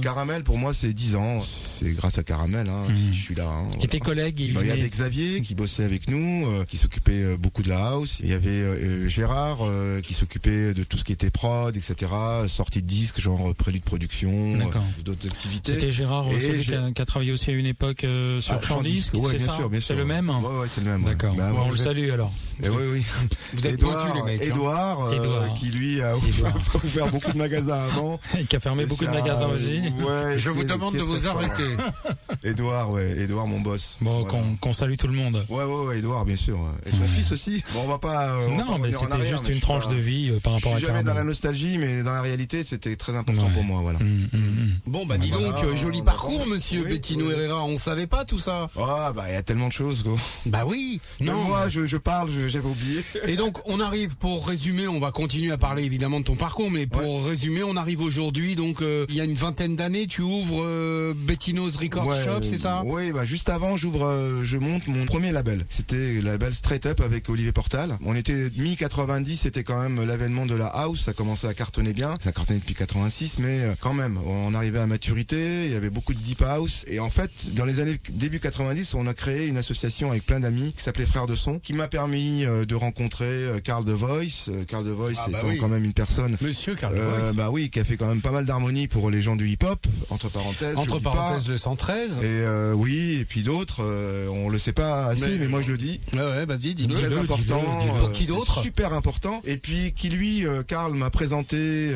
Caramel 0.03 0.43
pour 0.45 0.59
moi 0.59 0.75
c'est 0.75 0.93
dix 0.93 1.17
ans. 1.17 1.43
C'est 1.43 1.93
grâce 1.93 2.19
à 2.19 2.23
Caramel 2.23 2.34
hein, 2.41 2.87
si 2.95 3.15
je 3.15 3.21
suis 3.21 3.35
là. 3.35 3.49
Hein, 3.49 3.69
Et 3.83 3.89
tes 3.89 4.01
collègues, 4.01 4.41
il, 4.41 4.53
y 4.53 4.71
avait 4.71 4.89
Xavier 4.89 5.41
qui 5.41 5.55
bossait 5.55 5.85
avec 5.85 6.09
nous, 6.09 6.47
qui 6.69 6.79
s'occupait 6.79 7.37
beaucoup 7.37 7.63
de 7.63 7.69
la 7.69 7.89
house. 7.89 8.19
Il 8.23 8.31
y 8.31 8.33
avait 8.33 9.09
Gérard 9.09 9.59
qui 10.03 10.15
s'occupait 10.15 10.75
de 10.75 10.85
tout 10.85 10.97
ce 10.97 11.05
qui 11.05 11.13
était 11.13 11.31
prod, 11.31 11.77
etc. 11.77 12.11
Sortie 12.49 12.83
de 12.83 12.87
disques, 12.87 13.21
genre 13.21 13.55
prélude 13.55 13.83
de 13.83 13.87
production, 13.87 14.57
d'autres 15.05 15.29
activités. 15.29 15.75
C'était 15.75 15.93
Gérard 15.93 16.27
celui 16.33 16.93
qui 16.95 17.03
a, 17.03 17.07
travaillé 17.07 17.33
aussi 17.33 17.51
à 17.51 17.55
une 17.55 17.67
époque 17.67 18.07
sur 18.41 18.55
ah, 18.55 18.83
Disque, 18.83 19.17
c'est 19.31 19.39
ça 19.39 19.59
C'est 19.81 19.95
le 19.95 20.05
même 20.05 20.29
Ouais, 20.29 20.61
ouais 20.61 20.67
c'est 20.69 20.81
le 20.83 20.91
même. 20.91 21.05
D'accord. 21.05 21.35
Bah, 21.35 21.53
on 21.55 21.71
le 21.71 21.77
salue 21.77 22.11
alors. 22.11 22.33
Eh 22.63 22.69
oui, 22.69 22.85
oui. 22.93 23.05
Vous 23.53 23.67
êtes 23.67 23.75
Edouard, 23.75 24.15
les 24.15 24.23
mecs. 24.23 24.45
Edouard, 24.45 25.09
euh, 25.09 25.49
qui 25.57 25.67
lui 25.67 26.01
a 26.03 26.17
ouvert, 26.17 27.09
beaucoup 27.11 27.33
de 27.33 27.39
magasins 27.39 27.85
avant. 27.85 28.21
Et 28.39 28.45
qui 28.49 28.57
a 28.57 28.61
fermé 28.61 28.87
beaucoup 28.87 29.05
de 29.05 29.11
magasins 29.11 29.49
aussi. 29.49 29.81
Ouais, 29.81 30.39
Je 30.39 30.51
vous 30.51 30.65
demande 30.65 30.95
de 30.95 31.03
vous 31.03 31.27
arrêter. 31.27 31.77
Edouard, 32.45 32.91
ouais, 32.91 33.19
Edouard, 33.19 33.47
mon 33.47 33.61
boss. 33.61 33.99
Bon, 34.01 34.27
qu'on 34.61 34.73
salue 34.73 34.97
tout 34.97 35.09
le 35.09 35.15
monde. 35.15 35.45
Ouais, 35.49 35.65
ouais, 35.65 35.87
ouais, 35.87 35.99
Edouard, 35.99 36.25
bien 36.25 36.37
sûr. 36.37 36.59
Et 36.87 36.93
son 36.93 37.05
fils 37.05 37.33
aussi. 37.33 37.63
Bon, 37.73 37.83
on 37.85 37.89
va 37.89 37.99
pas. 37.99 38.29
Euh, 38.29 38.49
non, 38.49 38.79
mais 38.79 38.93
c'était 38.93 39.29
juste 39.29 39.49
une 39.49 39.61
tranche 39.61 39.89
de 39.89 39.97
vie 39.97 40.31
euh, 40.31 40.41
par 40.41 40.55
rapport 40.55 40.73
à. 40.73 40.75
Je 40.77 40.85
suis 40.85 40.87
jamais 40.87 41.03
dans 41.03 41.15
la 41.15 41.25
nostalgie, 41.25 41.79
mais 41.79 42.03
dans 42.03 42.13
la 42.13 42.23
réalité, 42.23 42.65
c'était 42.65 42.97
très 42.97 43.17
important 43.17 43.51
pour 43.51 43.65
moi, 43.65 43.81
voilà. 43.83 43.99
Hum, 44.01 44.29
hum, 44.33 44.41
hum. 44.41 44.73
Bon, 44.87 45.07
bah 45.07 45.19
dis 45.19 45.31
donc, 45.31 45.43
joli 45.75 46.03
parcours, 46.03 46.47
monsieur 46.47 46.85
Bettino 46.85 47.31
Herrera. 47.31 47.65
On 47.65 47.77
savait 47.77 48.07
pas 48.07 48.25
tout 48.25 48.39
ça. 48.39 48.69
Ah, 48.79 49.13
bah 49.15 49.25
il 49.29 49.35
y 49.35 49.37
a 49.37 49.43
tellement 49.43 49.69
de 49.69 49.73
choses, 49.73 50.03
quoi. 50.03 50.17
Bah 50.47 50.65
oui. 50.67 51.01
Non, 51.21 51.43
moi, 51.45 51.69
je 51.69 51.97
parle, 51.97 52.31
j'avais 52.49 52.69
oublié. 52.69 53.05
Et 53.27 53.37
donc, 53.37 53.59
on 53.67 53.81
arrive 53.81 54.17
pour 54.17 54.47
résumer. 54.47 54.87
On 54.89 55.01
va 55.01 55.11
continuer 55.11 55.53
à 55.53 55.59
parler 55.59 55.85
évidemment 55.85 56.21
de 56.21 56.25
ton 56.25 56.37
parcours, 56.37 56.71
mais 56.71 56.87
pour 56.87 57.27
résumer, 57.27 57.63
on 57.63 57.77
arrive 57.77 58.01
aujourd'hui. 58.01 58.55
Donc, 58.55 58.83
euh, 58.83 59.07
il 59.09 59.15
y 59.15 59.21
a 59.21 59.25
une 59.25 59.35
vingtaine 59.35 59.77
d'années, 59.77 60.07
tu 60.07 60.23
ouvres 60.23 60.63
euh, 60.63 61.15
Bettino's 61.17 61.77
Record 61.77 62.14
Shop, 62.23 62.43
c'est 62.43 62.61
ça? 62.61 62.83
Oui, 62.85 63.13
bah 63.13 63.25
juste 63.25 63.49
avant, 63.49 63.77
j'ouvre, 63.77 64.07
euh, 64.07 64.43
je 64.43 64.57
monte 64.59 64.87
mon 64.87 65.05
premier 65.07 65.33
label. 65.33 65.65
C'était 65.69 66.15
le 66.15 66.21
label 66.23 66.55
Straight 66.55 66.87
Up 66.87 67.01
avec 67.01 67.29
Olivier 67.29 67.53
Portal. 67.53 67.97
On 68.05 68.15
était 68.15 68.51
mi 68.57 68.77
90, 68.77 69.37
c'était 69.37 69.65
quand 69.65 69.81
même 69.81 70.05
l'avènement 70.05 70.47
de 70.47 70.55
la 70.55 70.67
house. 70.67 71.03
Ça 71.05 71.13
commençait 71.13 71.49
à 71.49 71.55
cartonner 71.55 71.93
bien. 71.93 72.15
Ça 72.23 72.33
cartonnait 72.33 72.61
depuis 72.61 72.75
86, 72.75 73.39
mais 73.39 73.63
quand 73.81 73.95
même, 73.95 74.19
on 74.27 74.55
arrivait 74.55 74.79
à 74.79 74.87
maturité. 74.87 75.67
Il 75.67 75.73
y 75.73 75.77
avait 75.77 75.91
beaucoup 75.91 76.15
de 76.15 76.21
deep 76.21 76.43
house. 76.43 76.85
Et 76.87 77.01
en 77.01 77.11
fait, 77.11 77.55
dans 77.55 77.65
les 77.65 77.81
années 77.81 77.99
début 78.11 78.41
90, 78.41 78.95
on 78.95 79.07
a 79.07 79.15
créé 79.15 79.47
une 79.47 79.57
association 79.57 80.11
avec 80.11 80.27
plein 80.27 80.41
d'amis 80.41 80.73
qui 80.77 80.83
s'appelait 80.83 81.07
Frères 81.07 81.27
de 81.27 81.37
Son, 81.37 81.59
qui 81.59 81.73
m'a 81.73 81.89
permis 81.89 82.45
de 82.45 82.75
rencontrer 82.75 83.61
Carl 83.63 83.85
De 83.85 83.93
Voice. 83.93 84.51
Carl 84.69 84.85
De 84.85 84.91
Voice 84.91 85.15
ah, 85.19 85.29
bah 85.31 85.39
étant 85.39 85.61
quand 85.61 85.69
même 85.69 85.85
une 85.85 85.93
personne. 85.93 86.37
Monsieur 86.41 86.75
Carl 86.75 86.95
De 86.95 87.01
Voice. 87.01 87.33
Bah 87.35 87.51
oui, 87.51 87.71
qui 87.71 87.81
a 87.81 87.85
fait 87.85 87.97
quand 87.97 88.07
même 88.07 88.23
pas 88.23 88.31
mal 88.31 88.45
d'harmonie 88.45 88.89
pour 88.89 89.11
les 89.11 89.23
gens 89.23 89.37
du 89.37 89.49
hip-hop, 89.49 89.87
entre 90.11 90.29
parenthèses. 90.29 90.77
Entre 90.77 90.99
parenthèses, 90.99 91.49
le 91.49 91.59
113. 91.59 92.04
Et 92.23 92.25
euh, 92.25 92.73
oui, 92.73 93.19
et 93.21 93.25
puis 93.25 93.43
d'autres, 93.43 93.83
euh, 93.83 94.29
on 94.29 94.49
le 94.49 94.59
sait 94.59 94.73
pas 94.73 95.07
assez, 95.07 95.39
mais, 95.39 95.49
moi 95.49 95.61
je 95.61 95.73
le 95.73 95.79
dis. 95.79 96.01
Ouais, 96.13 96.21
ouais, 96.21 96.47
vas-y, 96.47 96.75
dis-le. 96.75 96.95
Très 96.95 97.19
important. 97.19 97.63
Pour 97.99 98.13
qui 98.13 98.27
d'autre 98.27 98.63
Super 98.63 98.93
important. 98.93 99.43
Et 99.45 99.57
puis 99.57 99.93
qui 99.93 100.09
lui, 100.09 100.45
Carl 100.67 100.95
m'a 100.95 101.11
présenté 101.11 101.93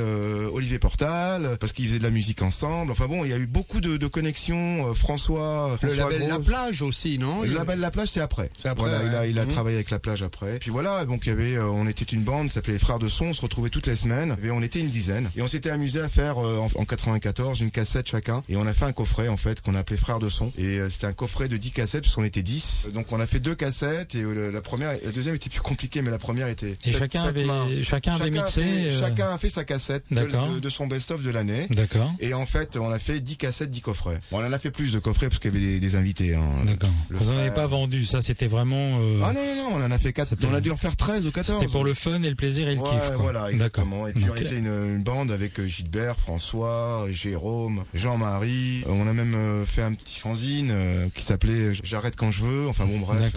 Olivier 0.53 0.79
Portal 0.79 1.57
parce 1.61 1.73
qu'ils 1.73 1.87
faisaient 1.87 1.99
de 1.99 2.05
la 2.05 2.11
musique 2.11 2.42
ensemble. 2.42 2.92
Enfin 2.92 3.07
bon, 3.07 3.25
il 3.25 3.31
y 3.31 3.35
a 3.35 3.38
eu 3.38 3.47
beaucoup 3.47 3.81
de, 3.81 3.97
de 3.97 4.07
connexions. 4.07 4.94
François, 4.94 5.77
François 5.79 6.11
le 6.11 6.18
label 6.18 6.29
La 6.29 6.38
Plage 6.40 6.83
aussi, 6.83 7.18
non? 7.18 7.42
Le 7.42 7.53
label 7.53 7.81
La 7.81 7.90
Plage, 7.90 8.09
c'est 8.09 8.21
après. 8.21 8.51
C'est 8.57 8.68
après. 8.68 8.90
il 9.07 9.14
a, 9.14 9.27
il 9.27 9.38
a 9.38 9.44
mmh. 9.44 9.49
travaillé 9.49 9.77
avec 9.77 9.90
La 9.90 9.99
Plage 9.99 10.23
après. 10.23 10.59
Puis 10.59 10.71
voilà, 10.71 11.05
donc 11.05 11.27
il 11.27 11.31
y 11.31 11.33
avait, 11.33 11.59
on 11.59 11.87
était 11.87 12.05
une 12.05 12.23
bande, 12.23 12.51
s'appelait 12.51 12.75
les 12.75 12.79
Frères 12.79 12.99
de 12.99 13.09
Son. 13.09 13.27
On 13.27 13.35
se 13.35 13.42
retrouvait 13.42 13.71
toutes 13.71 13.87
les 13.87 13.97
semaines. 13.97 14.37
Et 14.42 14.51
on 14.51 14.62
était 14.62 14.81
une 14.81 14.88
dizaine. 14.88 15.31
Et 15.37 15.42
on 15.42 15.49
s'était 15.49 15.71
amusé 15.71 16.01
à 16.01 16.09
faire 16.09 16.38
en, 16.38 16.68
en, 16.75 16.85
94 16.85 17.61
une 17.61 17.71
cassette 17.71 18.09
chacun. 18.09 18.42
Et 18.49 18.57
on 18.57 18.66
a 18.66 18.75
fait 18.75 18.85
un 18.85 18.92
coffret 18.92 19.29
en 19.29 19.37
fait 19.37 19.61
qu'on 19.61 19.75
appelait 19.75 19.97
Frères 19.98 20.18
de 20.18 20.28
Son. 20.28 20.52
Et 20.56 20.78
c'était 20.90 21.06
un 21.06 21.12
coffret 21.12 21.48
de 21.48 21.56
10 21.56 21.72
cassettes 21.72 22.02
parce 22.04 22.14
qu'on 22.14 22.24
était 22.24 22.42
10. 22.42 22.90
Donc 22.94 23.12
on 23.12 23.20
a 23.20 23.26
fait 23.26 23.40
deux 23.40 23.54
cassettes 23.54 24.14
et 24.14 24.24
la 24.52 24.61
première, 24.62 24.92
la 25.04 25.12
deuxième 25.12 25.34
était 25.34 25.50
plus 25.50 25.61
compliquée, 25.61 26.02
mais 26.02 26.11
la 26.11 26.18
première 26.18 26.48
était. 26.48 26.76
Et 26.84 26.92
chacun 26.92 27.24
avait, 27.24 27.46
chacun 27.84 28.14
avait 28.14 28.30
mixé. 28.30 28.90
Chacun 28.98 29.30
a 29.30 29.38
fait 29.38 29.48
sa 29.48 29.64
cassette 29.64 30.04
de, 30.11 30.61
de, 30.61 30.68
son 30.68 30.87
best-of 30.87 31.22
de 31.22 31.30
l'année. 31.30 31.66
D'accord. 31.70 32.12
Et 32.20 32.34
en 32.34 32.46
fait, 32.46 32.76
on 32.76 32.90
a 32.90 32.98
fait 32.98 33.20
10 33.20 33.37
cassettes, 33.37 33.70
10 33.70 33.80
coffrets. 33.80 34.20
Bon, 34.30 34.38
on 34.40 34.46
en 34.46 34.52
a 34.52 34.58
fait 34.58 34.70
plus 34.70 34.92
de 34.92 34.98
coffrets 34.98 35.28
parce 35.28 35.38
qu'il 35.38 35.54
y 35.54 35.56
avait 35.56 35.80
des, 35.80 35.96
invités. 35.96 36.34
Hein. 36.34 36.42
D'accord. 36.66 36.90
Vous 37.11 37.30
en 37.30 37.38
avez 37.38 37.50
pas 37.50 37.66
vendu, 37.66 38.04
ça 38.04 38.22
c'était 38.22 38.46
vraiment. 38.46 38.98
Euh... 39.00 39.20
Ah 39.24 39.32
non 39.32 39.40
non 39.40 39.56
non, 39.56 39.76
on 39.76 39.84
en 39.84 39.90
a 39.90 39.98
fait 39.98 40.12
4 40.12 40.34
On 40.50 40.54
a 40.54 40.61
dû 40.61 40.70
en 40.70 40.76
faire 40.76 40.96
13 40.96 41.26
ou 41.26 41.32
14. 41.32 41.58
C'était 41.61 41.72
pour 41.72 41.84
le 41.84 41.94
fun 41.94 42.22
et 42.22 42.28
le 42.28 42.34
plaisir 42.34 42.68
et 42.68 42.74
le 42.74 42.82
kiff. 42.82 43.08
Quoi. 43.08 43.16
Voilà, 43.16 43.50
exactement. 43.50 44.06
Et 44.06 44.12
puis 44.12 44.26
on 44.30 44.34
était 44.34 44.56
une, 44.56 45.02
bande 45.02 45.30
avec 45.30 45.58
euh, 45.61 45.66
Gilbert, 45.66 46.16
François, 46.16 47.06
Jérôme, 47.11 47.84
Jean-Marie. 47.94 48.84
Euh, 48.87 48.90
on 48.90 49.06
a 49.06 49.12
même 49.12 49.34
euh, 49.34 49.64
fait 49.64 49.82
un 49.82 49.88
petit 49.92 50.18
fanzine 50.18 50.74
qui 51.14 51.24
s'appelait 51.24 51.74
J'arrête 51.83 52.16
quand 52.16 52.31
je 52.31 52.44
veux. 52.44 52.68
Enfin 52.68 52.87
bon 52.87 52.98
bref. 52.98 53.35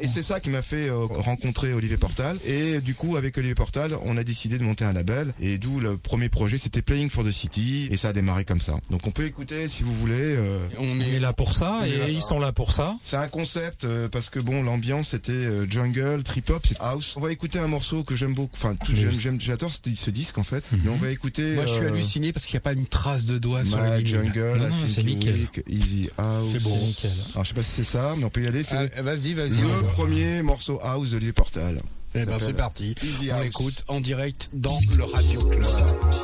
et 0.00 0.08
c'est 0.08 0.22
ça 0.22 0.40
qui 0.40 0.50
m'a 0.50 0.62
fait 0.62 0.90
rencontrer 0.90 1.72
Olivier 1.72 1.96
Portal. 1.96 2.38
Et 2.44 2.80
du 2.80 2.94
coup 2.94 3.16
avec 3.16 3.36
Olivier 3.38 3.54
Portal, 3.54 3.96
on 4.02 4.16
a 4.16 4.24
décidé 4.24 4.58
de 4.58 4.64
monter 4.64 4.84
un 4.84 4.92
label. 4.92 5.32
Et 5.40 5.58
d'où 5.58 5.80
le 5.80 5.96
premier 5.96 6.28
projet, 6.28 6.58
c'était 6.58 6.82
Playing 6.82 7.10
for 7.10 7.24
the 7.24 7.30
City. 7.30 7.88
Et 7.90 7.96
ça 7.96 8.08
a 8.08 8.12
démarré 8.12 8.44
comme 8.44 8.60
ça. 8.60 8.74
Donc 8.90 9.06
on 9.06 9.10
peut 9.10 9.24
écouter 9.24 9.68
si 9.68 9.82
vous 9.82 9.94
voulez. 9.94 10.36
on 10.78 11.00
est 11.00 11.18
là 11.20 11.32
pour 11.32 11.54
ça 11.54 11.80
et 11.86 12.10
ils 12.10 12.22
sont 12.22 12.38
là 12.38 12.52
pour 12.52 12.72
ça. 12.72 12.96
C'est 13.04 13.16
un 13.16 13.28
concept 13.28 13.86
parce 14.10 14.30
que 14.30 14.40
bon 14.40 14.62
l'ambiance 14.62 15.08
c'était 15.08 15.70
jungle, 15.70 16.22
trip 16.22 16.50
hop, 16.50 16.64
c'est 16.66 16.80
house. 16.80 17.14
On 17.16 17.20
va 17.20 17.32
écouter 17.32 17.58
un 17.58 17.68
morceau 17.68 18.04
que 18.04 18.16
j'aime 18.16 18.34
beaucoup. 18.34 18.56
Enfin, 18.56 18.76
j'aime, 18.92 19.40
j'adore 19.40 19.72
ce, 19.72 20.10
disque 20.10 20.38
en 20.38 20.42
fait. 20.42 20.64
Mais 20.72 20.88
on 20.88 20.96
va 20.96 21.10
écouter. 21.10 21.54
Moi, 21.54 21.66
je 21.66 21.74
suis 21.74 21.86
halluciné 21.86 22.32
parce 22.32 22.46
qu'il 22.46 22.54
n'y 22.54 22.58
a 22.58 22.62
pas 22.62 22.72
une 22.72 22.86
trace 22.86 23.24
de 23.24 23.38
doigt 23.38 23.64
sur 23.64 23.80
le 23.80 24.04
Jungle, 24.04 24.56
non, 24.58 24.68
non, 24.68 24.74
c'est 24.86 25.02
nickel. 25.02 25.48
Easy 25.94 26.10
House. 26.18 26.48
C'est 26.52 26.62
bon. 26.62 26.76
Nickel. 26.76 27.10
Alors 27.32 27.44
je 27.44 27.48
sais 27.48 27.54
pas 27.54 27.62
si 27.62 27.70
c'est 27.70 27.84
ça, 27.84 28.14
mais 28.16 28.24
on 28.24 28.30
peut 28.30 28.42
y 28.42 28.46
aller. 28.46 28.62
C'est 28.64 28.90
Ah, 28.96 29.02
vas-y, 29.02 29.34
vas-y. 29.34 29.60
le 29.60 29.86
premier 29.94 30.42
morceau 30.42 30.80
house 30.82 31.10
de 31.10 31.18
Lieu 31.18 31.32
Portal. 31.32 31.80
Eh 32.16 32.24
ben, 32.24 32.38
c'est 32.38 32.52
parti. 32.54 32.94
Easy 33.02 33.30
On 33.32 33.34
House. 33.36 33.44
l'écoute 33.44 33.84
en 33.88 34.00
direct 34.00 34.48
dans 34.52 34.78
le 34.96 35.04
Radio 35.04 35.40
Club. 35.48 35.66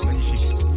Magnifique. 0.04 0.69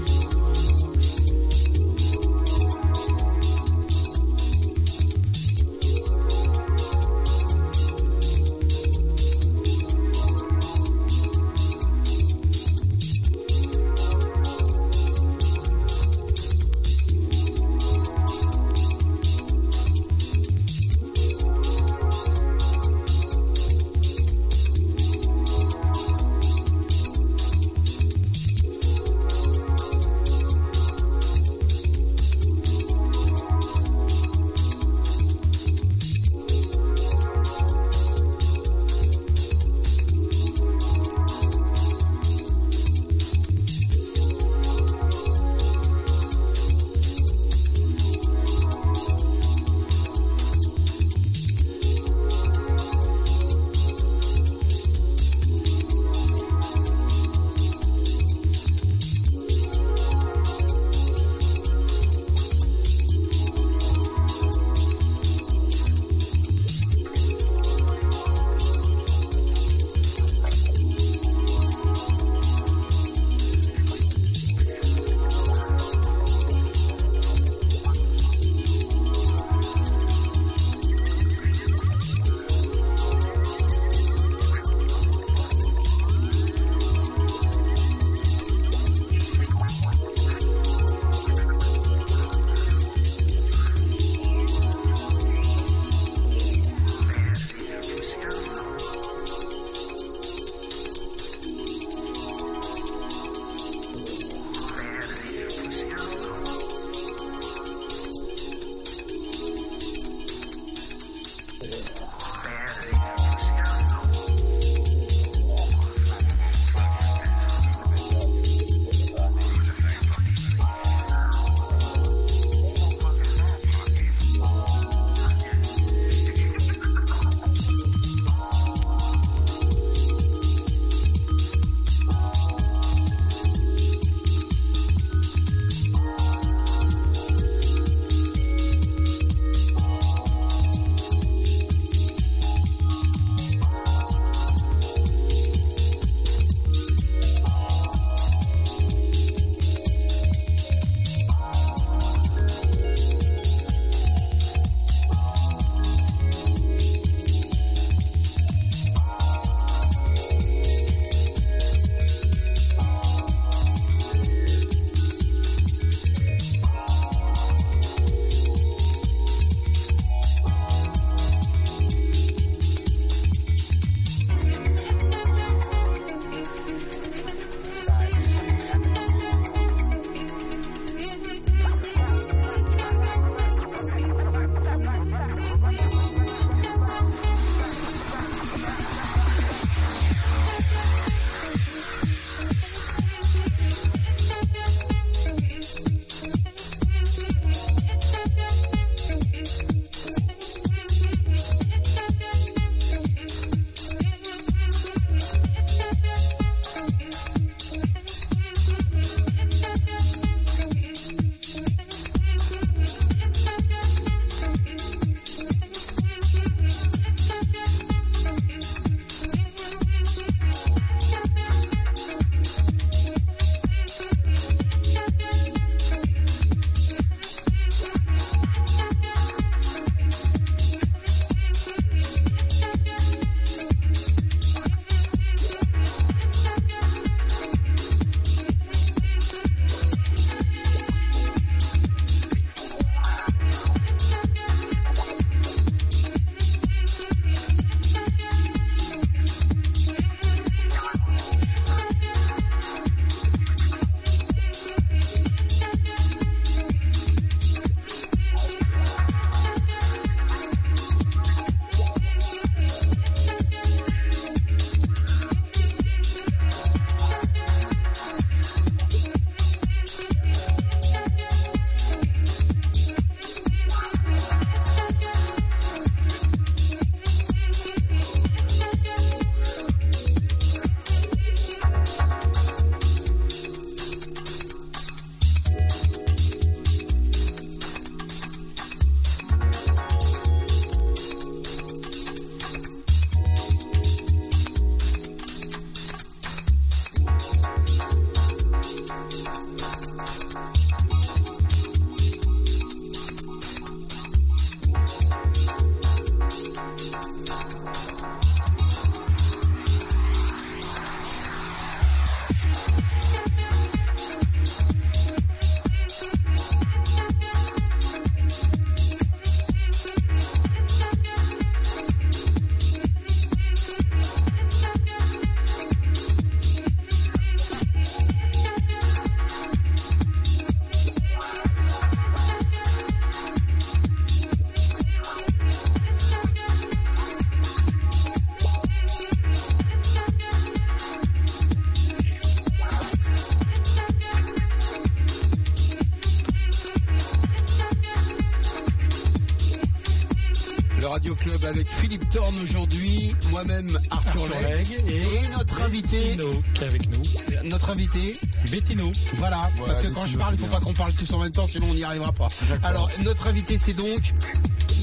Philippe 351.94 352.10
Thorne 352.10 352.34
aujourd'hui, 352.42 353.16
moi-même 353.30 353.70
Arthur, 353.92 354.24
Arthur 354.24 354.50
Legge, 354.50 354.58
Legge 354.58 354.72
et 354.90 354.98
et 354.98 355.30
notre 355.38 355.62
invité, 355.62 356.00
Bettino 356.00 356.32
qui 356.56 356.64
est 356.64 356.68
avec 356.68 356.90
nous. 356.90 357.04
notre 357.50 357.70
invité, 357.70 358.20
Bettino. 358.50 358.92
voilà, 359.18 359.40
parce 359.64 359.82
que 359.84 359.90
quand 359.90 360.08
je 360.08 360.18
parle, 360.18 360.34
il 360.34 360.40
faut 360.40 360.48
bien. 360.48 360.58
pas 360.58 360.66
qu'on 360.66 360.74
parle 360.74 360.92
tous 360.94 361.14
en 361.14 361.20
même 361.20 361.32
temps, 361.32 361.46
sinon 361.46 361.68
on 361.70 361.76
n'y 361.76 361.84
arrivera 361.84 362.12
pas. 362.12 362.28
Alors, 362.64 362.90
notre 363.04 363.28
invité, 363.28 363.60
c'est 363.60 363.74
donc 363.74 364.02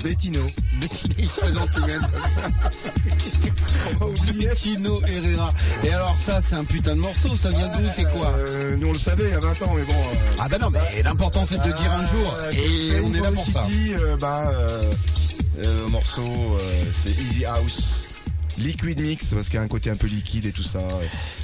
Bettino. 0.05 0.39
Bettino, 0.81 1.15
il 1.19 1.29
se 1.29 1.41
présente 1.41 1.69
lui-même 1.79 2.01
comme 2.01 2.23
ça. 2.23 2.43
Bettino 4.33 5.03
Herrera. 5.05 5.53
Et 5.83 5.91
alors 5.91 6.15
ça, 6.17 6.41
c'est 6.41 6.55
un 6.55 6.65
putain 6.65 6.95
de 6.95 7.01
morceau, 7.01 7.35
ça 7.35 7.51
vient 7.51 7.67
d'où, 7.77 7.83
c'est 7.97 8.09
quoi 8.13 8.29
Euh, 8.39 8.77
Nous 8.77 8.87
on 8.87 8.93
le 8.93 8.99
savait 8.99 9.25
il 9.25 9.31
y 9.31 9.35
a 9.35 9.41
20 9.41 9.63
ans, 9.63 9.73
mais 9.75 9.83
bon. 9.83 9.95
euh, 9.95 10.37
Ah 10.39 10.47
bah 10.49 10.59
non, 10.61 10.71
mais 10.71 11.03
l'important 11.03 11.45
c'est 11.45 11.57
de 11.61 11.67
le 11.67 11.73
dire 11.75 11.91
un 11.93 12.07
jour, 12.07 12.37
euh, 12.39 12.53
et 12.53 13.01
on 13.05 13.13
est 13.15 13.21
là 13.21 13.33
pour 13.33 13.45
ça. 13.45 13.63
City, 13.63 13.95
euh, 13.95 14.17
bah, 14.17 14.53
le 15.63 15.89
morceau, 15.89 16.23
euh, 16.25 16.85
c'est 16.93 17.11
Easy 17.11 17.45
House. 17.45 18.03
Liquid 18.59 19.01
Mix, 19.01 19.33
parce 19.33 19.47
qu'il 19.47 19.55
y 19.55 19.59
a 19.59 19.63
un 19.63 19.69
côté 19.69 19.89
un 19.89 19.97
peu 19.97 20.07
liquide 20.09 20.45
et 20.45 20.53
tout 20.53 20.65
ça. 20.65 20.87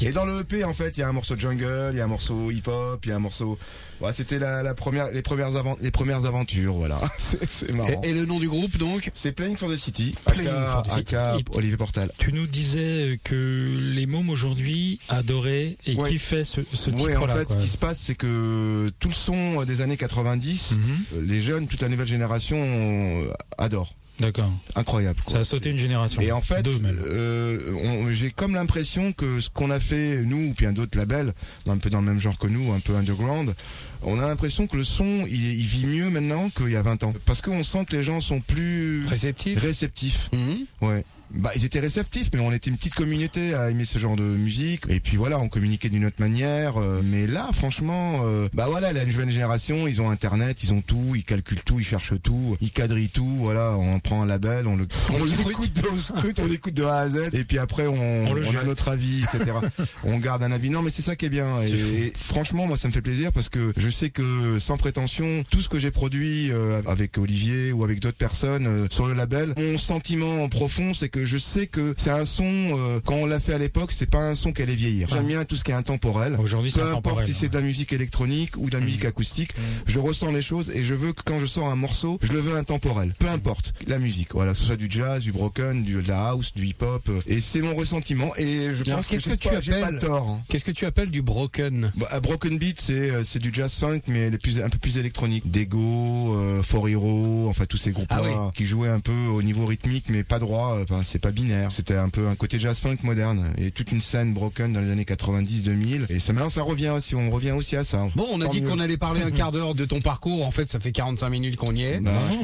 Et 0.02 0.12
dans 0.12 0.26
le 0.26 0.40
EP, 0.40 0.64
en 0.64 0.74
fait, 0.74 0.98
il 0.98 1.00
y 1.00 1.02
a 1.02 1.08
un 1.08 1.12
morceau 1.12 1.34
jungle, 1.38 1.90
il 1.92 1.98
y 1.98 2.00
a 2.00 2.04
un 2.04 2.08
morceau 2.08 2.50
hip-hop, 2.50 3.00
il 3.06 3.08
y 3.08 3.12
a 3.12 3.16
un 3.16 3.20
morceau... 3.20 3.56
Ouais, 4.02 4.12
c'était 4.12 4.38
la, 4.38 4.62
la 4.62 4.74
première, 4.74 5.10
les, 5.12 5.22
premières 5.22 5.56
avant- 5.56 5.78
les 5.80 5.90
premières 5.90 6.26
aventures, 6.26 6.74
voilà. 6.74 7.00
c'est 7.18 7.72
marrant. 7.72 8.02
Et, 8.04 8.10
et 8.10 8.12
le 8.12 8.26
nom 8.26 8.38
du 8.38 8.48
groupe 8.50 8.76
donc 8.76 9.10
C'est 9.14 9.32
Playing 9.32 9.56
for 9.56 9.70
the 9.70 9.76
City, 9.76 10.14
Playing 10.26 10.48
aka, 10.50 10.66
for 10.68 10.82
the 10.82 10.90
City. 10.92 11.14
aka 11.16 11.38
Olivier 11.54 11.76
Portal. 11.78 12.12
Tu 12.18 12.32
nous 12.34 12.46
disais 12.46 13.18
que 13.24 13.78
les 13.80 14.04
mômes 14.06 14.28
aujourd'hui 14.28 14.98
adoraient 15.08 15.78
et 15.86 15.94
Ouais. 15.94 16.10
kiffaient 16.10 16.44
ce, 16.44 16.60
ce 16.74 16.90
Oui, 16.90 16.96
titre-là. 16.96 17.32
en 17.32 17.36
fait, 17.36 17.46
quoi. 17.46 17.56
ce 17.56 17.62
qui 17.62 17.68
se 17.68 17.78
passe, 17.78 17.98
c'est 17.98 18.16
que 18.16 18.92
tout 18.98 19.08
le 19.08 19.14
son 19.14 19.64
des 19.64 19.80
années 19.80 19.96
90, 19.96 20.72
Mhm. 20.72 20.78
euh, 21.14 21.20
les 21.24 21.40
jeunes, 21.40 21.66
toute 21.66 21.80
la 21.80 21.88
nouvelle 21.88 22.08
génération 22.08 22.58
euh, 22.60 23.32
adorent. 23.56 23.94
D'accord. 24.20 24.50
Incroyable. 24.74 25.20
quoi. 25.24 25.34
Ça 25.34 25.40
a 25.40 25.44
sauté 25.44 25.70
une 25.70 25.78
génération. 25.78 26.20
Et 26.22 26.32
en 26.32 26.40
fait, 26.40 26.66
euh, 26.66 28.12
j'ai 28.12 28.30
comme 28.30 28.54
l'impression 28.54 29.12
que 29.12 29.40
ce 29.40 29.50
qu'on 29.50 29.70
a 29.70 29.78
fait, 29.80 30.22
nous, 30.24 30.50
ou 30.50 30.54
bien 30.54 30.72
d'autres 30.72 30.96
labels, 30.96 31.32
un 31.66 31.76
peu 31.78 31.90
dans 31.90 32.00
le 32.00 32.06
même 32.06 32.20
genre 32.20 32.38
que 32.38 32.46
nous, 32.46 32.72
un 32.72 32.80
peu 32.80 32.94
underground, 32.96 33.54
on 34.02 34.18
a 34.18 34.26
l'impression 34.26 34.66
que 34.66 34.76
le 34.76 34.84
son, 34.84 35.26
il, 35.28 35.60
il 35.60 35.66
vit 35.66 35.86
mieux 35.86 36.08
maintenant 36.10 36.48
qu'il 36.50 36.70
y 36.70 36.76
a 36.76 36.82
20 36.82 37.02
ans. 37.04 37.12
Parce 37.26 37.42
qu'on 37.42 37.62
sent 37.62 37.84
que 37.88 37.96
les 37.96 38.02
gens 38.02 38.20
sont 38.20 38.40
plus 38.40 39.04
Réceptif 39.06 39.60
réceptifs. 39.60 40.30
Mhm. 40.32 40.66
Ouais. 40.80 41.04
Bah, 41.30 41.50
ils 41.56 41.64
étaient 41.64 41.80
réceptifs, 41.80 42.30
mais 42.32 42.40
on 42.40 42.52
était 42.52 42.70
une 42.70 42.76
petite 42.76 42.94
communauté 42.94 43.54
à 43.54 43.70
aimer 43.70 43.84
ce 43.84 43.98
genre 43.98 44.16
de 44.16 44.22
musique. 44.22 44.84
Et 44.88 45.00
puis 45.00 45.16
voilà, 45.16 45.38
on 45.38 45.48
communiquait 45.48 45.88
d'une 45.88 46.04
autre 46.06 46.16
manière. 46.20 46.78
euh, 46.80 47.00
mais 47.04 47.26
là, 47.26 47.50
franchement, 47.52 48.22
euh, 48.24 48.48
bah 48.54 48.66
voilà, 48.70 48.92
la 48.92 49.06
jeune 49.06 49.30
génération, 49.30 49.86
ils 49.86 50.00
ont 50.00 50.10
Internet, 50.10 50.62
ils 50.62 50.72
ont 50.72 50.80
tout, 50.82 51.14
ils 51.14 51.24
calculent 51.24 51.62
tout, 51.64 51.78
ils 51.80 51.84
cherchent 51.84 52.20
tout, 52.22 52.56
ils 52.60 52.70
quadrillent 52.70 53.08
tout. 53.10 53.28
Voilà, 53.38 53.72
on 53.76 53.98
prend 54.00 54.22
un 54.22 54.26
label, 54.26 54.66
on 54.66 54.76
le, 54.76 54.86
On 55.10 55.24
l'écoute, 55.24 55.72
on 55.90 55.94
le 55.94 56.00
scrute, 56.00 56.40
on 56.42 56.46
l'écoute 56.46 56.74
de 56.74 56.84
A 56.84 56.98
à 56.98 57.08
Z. 57.08 57.30
Et 57.32 57.44
puis 57.44 57.58
après, 57.58 57.86
on, 57.86 58.26
On 58.28 58.32
le 58.32 58.46
on 58.46 58.56
a 58.56 58.64
notre 58.64 58.88
avis, 58.88 59.22
etc. 59.24 59.52
on 60.04 60.18
garde 60.18 60.42
un 60.42 60.52
avis. 60.52 60.70
Non, 60.70 60.82
mais 60.82 60.90
c'est 60.90 61.02
ça 61.02 61.16
qui 61.16 61.26
est 61.26 61.30
bien. 61.30 61.60
Et 61.62 62.12
franchement, 62.16 62.66
moi, 62.66 62.76
ça 62.76 62.88
me 62.88 62.92
fait 62.92 63.02
plaisir 63.02 63.32
parce 63.32 63.48
que 63.48 63.72
je 63.76 63.88
sais 63.90 64.10
que, 64.10 64.58
sans 64.58 64.76
prétention, 64.76 65.44
tout 65.50 65.60
ce 65.60 65.68
que 65.68 65.78
j'ai 65.78 65.90
produit 65.90 66.50
euh, 66.52 66.80
avec 66.86 67.18
Olivier 67.18 67.72
ou 67.72 67.84
avec 67.84 68.00
d'autres 68.00 68.16
personnes 68.16 68.66
euh, 68.66 68.86
sur 68.90 69.06
le 69.06 69.14
label, 69.14 69.52
mon 69.58 69.78
sentiment 69.78 70.48
profond, 70.48 70.94
c'est 70.94 71.08
que 71.08 71.15
je 71.24 71.38
sais 71.38 71.66
que 71.66 71.94
c'est 71.96 72.10
un 72.10 72.24
son, 72.24 72.44
euh, 72.44 73.00
quand 73.04 73.14
on 73.14 73.26
l'a 73.26 73.40
fait 73.40 73.54
à 73.54 73.58
l'époque, 73.58 73.92
c'est 73.92 74.10
pas 74.10 74.20
un 74.28 74.34
son 74.34 74.52
qui 74.52 74.62
allait 74.62 74.74
vieillir. 74.74 75.08
J'aime 75.08 75.26
bien 75.26 75.44
tout 75.44 75.56
ce 75.56 75.64
qui 75.64 75.70
est 75.70 75.74
intemporel. 75.74 76.36
Aujourd'hui, 76.38 76.70
c'est 76.70 76.80
Peu 76.80 76.90
importe 76.92 77.24
si 77.24 77.32
c'est 77.32 77.42
ouais. 77.44 77.48
de 77.50 77.54
la 77.56 77.62
musique 77.62 77.92
électronique 77.92 78.56
ou 78.56 78.68
de 78.70 78.76
la 78.76 78.84
musique 78.84 79.04
acoustique, 79.04 79.52
je 79.86 79.98
ressens 79.98 80.32
les 80.32 80.42
choses 80.42 80.70
et 80.70 80.82
je 80.84 80.94
veux 80.94 81.12
que 81.12 81.22
quand 81.24 81.40
je 81.40 81.46
sors 81.46 81.68
un 81.68 81.76
morceau, 81.76 82.18
je 82.22 82.32
le 82.32 82.38
veux 82.40 82.56
intemporel. 82.56 83.14
Peu 83.18 83.28
importe 83.28 83.74
la 83.86 83.98
musique, 83.98 84.28
voilà, 84.34 84.52
que 84.52 84.58
ce 84.58 84.64
soit 84.64 84.76
du 84.76 84.88
jazz, 84.90 85.22
du 85.22 85.32
broken, 85.32 85.82
du, 85.84 85.94
de 86.02 86.08
la 86.08 86.28
house, 86.28 86.52
du 86.54 86.66
hip-hop. 86.66 87.08
euh, 87.08 87.20
Et 87.26 87.40
c'est 87.40 87.62
mon 87.62 87.74
ressentiment 87.74 88.32
et 88.36 88.74
je 88.74 88.82
pense 88.84 89.06
qu'est-ce 89.08 89.30
que, 89.30 89.34
que 89.34 89.36
j'ai 89.36 89.36
tu 89.36 89.48
pas- 89.48 89.60
j'ai 89.60 89.70
pas 89.72 89.78
appelles- 89.86 89.94
le 89.94 90.00
tort. 90.00 90.28
hein. 90.28 90.42
Qu'est-ce 90.48 90.64
que 90.64 90.70
tu 90.70 90.84
appelles 90.86 91.10
du 91.10 91.22
broken? 91.22 91.90
Bah, 91.96 92.20
broken 92.20 92.58
beat, 92.58 92.80
c'est 92.80 93.10
euh, 93.10 93.22
c'est 93.24 93.38
du 93.38 93.50
jazz 93.52 93.72
funk, 93.78 94.00
mais 94.08 94.30
les 94.30 94.38
plus, 94.38 94.60
un 94.60 94.68
peu 94.68 94.78
plus 94.78 94.98
électronique. 94.98 95.50
Dego, 95.50 96.34
euh, 96.36 96.62
For 96.62 96.88
Hero, 96.88 97.46
enfin 97.48 97.64
tous 97.66 97.76
ces 97.76 97.90
groupes-là 97.90 98.16
Ah 98.20 98.22
oui. 98.46 98.50
qui 98.54 98.64
jouaient 98.64 98.88
un 98.88 99.00
peu 99.00 99.12
au 99.12 99.42
niveau 99.42 99.66
rythmique, 99.66 100.04
mais 100.08 100.22
pas 100.24 100.38
droit. 100.38 100.76
euh, 100.78 100.82
Enfin, 100.88 101.02
c'est 101.10 101.18
pas 101.18 101.30
binaire. 101.30 101.70
C'était 101.72 101.96
un 101.96 102.08
peu 102.08 102.28
un 102.28 102.34
côté 102.34 102.58
jazz 102.58 102.78
funk 102.78 102.98
moderne 103.02 103.52
et 103.58 103.70
toute 103.70 103.92
une 103.92 104.00
scène 104.00 104.32
broken 104.32 104.72
dans 104.72 104.80
les 104.80 104.90
années 104.90 105.04
90-2000. 105.04 106.06
Et 106.10 106.20
ça 106.20 106.32
maintenant, 106.32 106.50
ça 106.50 106.62
revient 106.62 106.90
aussi. 106.90 107.14
On 107.14 107.30
revient 107.30 107.52
aussi 107.52 107.76
à 107.76 107.84
ça. 107.84 108.06
Bon, 108.14 108.26
on 108.32 108.40
a 108.40 108.46
Tant 108.46 108.50
dit 108.50 108.62
qu'on 108.62 108.80
allait 108.80 108.96
parler 108.96 109.22
un 109.22 109.30
quart 109.30 109.52
d'heure 109.52 109.74
de 109.74 109.84
ton 109.84 110.00
parcours. 110.00 110.44
En 110.46 110.50
fait, 110.50 110.68
ça 110.68 110.80
fait 110.80 110.92
45 110.92 111.28
minutes 111.28 111.56
qu'on 111.56 111.74
y 111.74 111.82
est. 111.84 112.00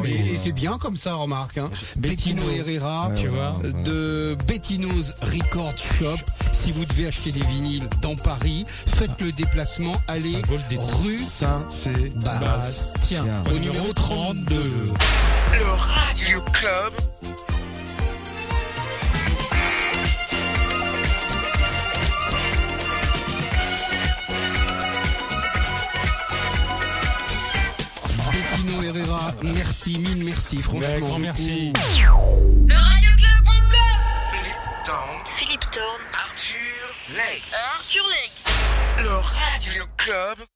Et 0.07 0.37
c'est 0.37 0.53
bien 0.53 0.79
comme 0.79 0.97
ça, 0.97 1.15
remarque. 1.15 1.59
Hein. 1.59 1.71
Bettino. 1.97 2.43
Herrera, 2.57 3.09
Ouais, 3.09 3.15
tu 3.21 3.29
vois, 3.29 3.59
voilà. 3.61 3.83
de 3.83 4.37
Bettino's 4.47 5.15
Record 5.23 5.75
Shop. 5.79 6.17
Si 6.53 6.73
vous 6.73 6.85
devez 6.85 7.07
acheter 7.09 7.33
des 7.33 7.41
vinyles 7.47 7.89
dans 8.03 8.17
Paris, 8.17 8.65
faites 8.69 9.21
le 9.21 9.33
déplacement, 9.33 9.95
allez 10.09 10.37
rue 11.03 11.19
Saint-Sébastien. 11.19 12.41
Bastien. 12.41 13.25
au 13.55 13.59
numéro 13.59 13.93
32. 13.93 14.55
Le 14.55 15.65
Radio 15.71 16.41
Club. 16.53 17.62
Herrera, 28.95 29.33
merci, 29.43 29.99
mille 29.99 30.25
merci, 30.25 30.61
franchement. 30.61 31.19
Merci. 31.19 31.73
Le 31.73 32.75
Radio 32.75 33.11
Club 33.17 33.47
encore 33.47 34.01
Philippe 34.31 34.85
Tang. 34.85 35.25
Philippe 35.35 35.71
Thorne, 35.71 36.03
Arthur 36.13 37.17
Lake. 37.17 37.45
Arthur 37.75 38.05
Legge. 38.09 39.03
Le 39.03 39.11
Radio 39.11 39.85
Club. 39.97 40.47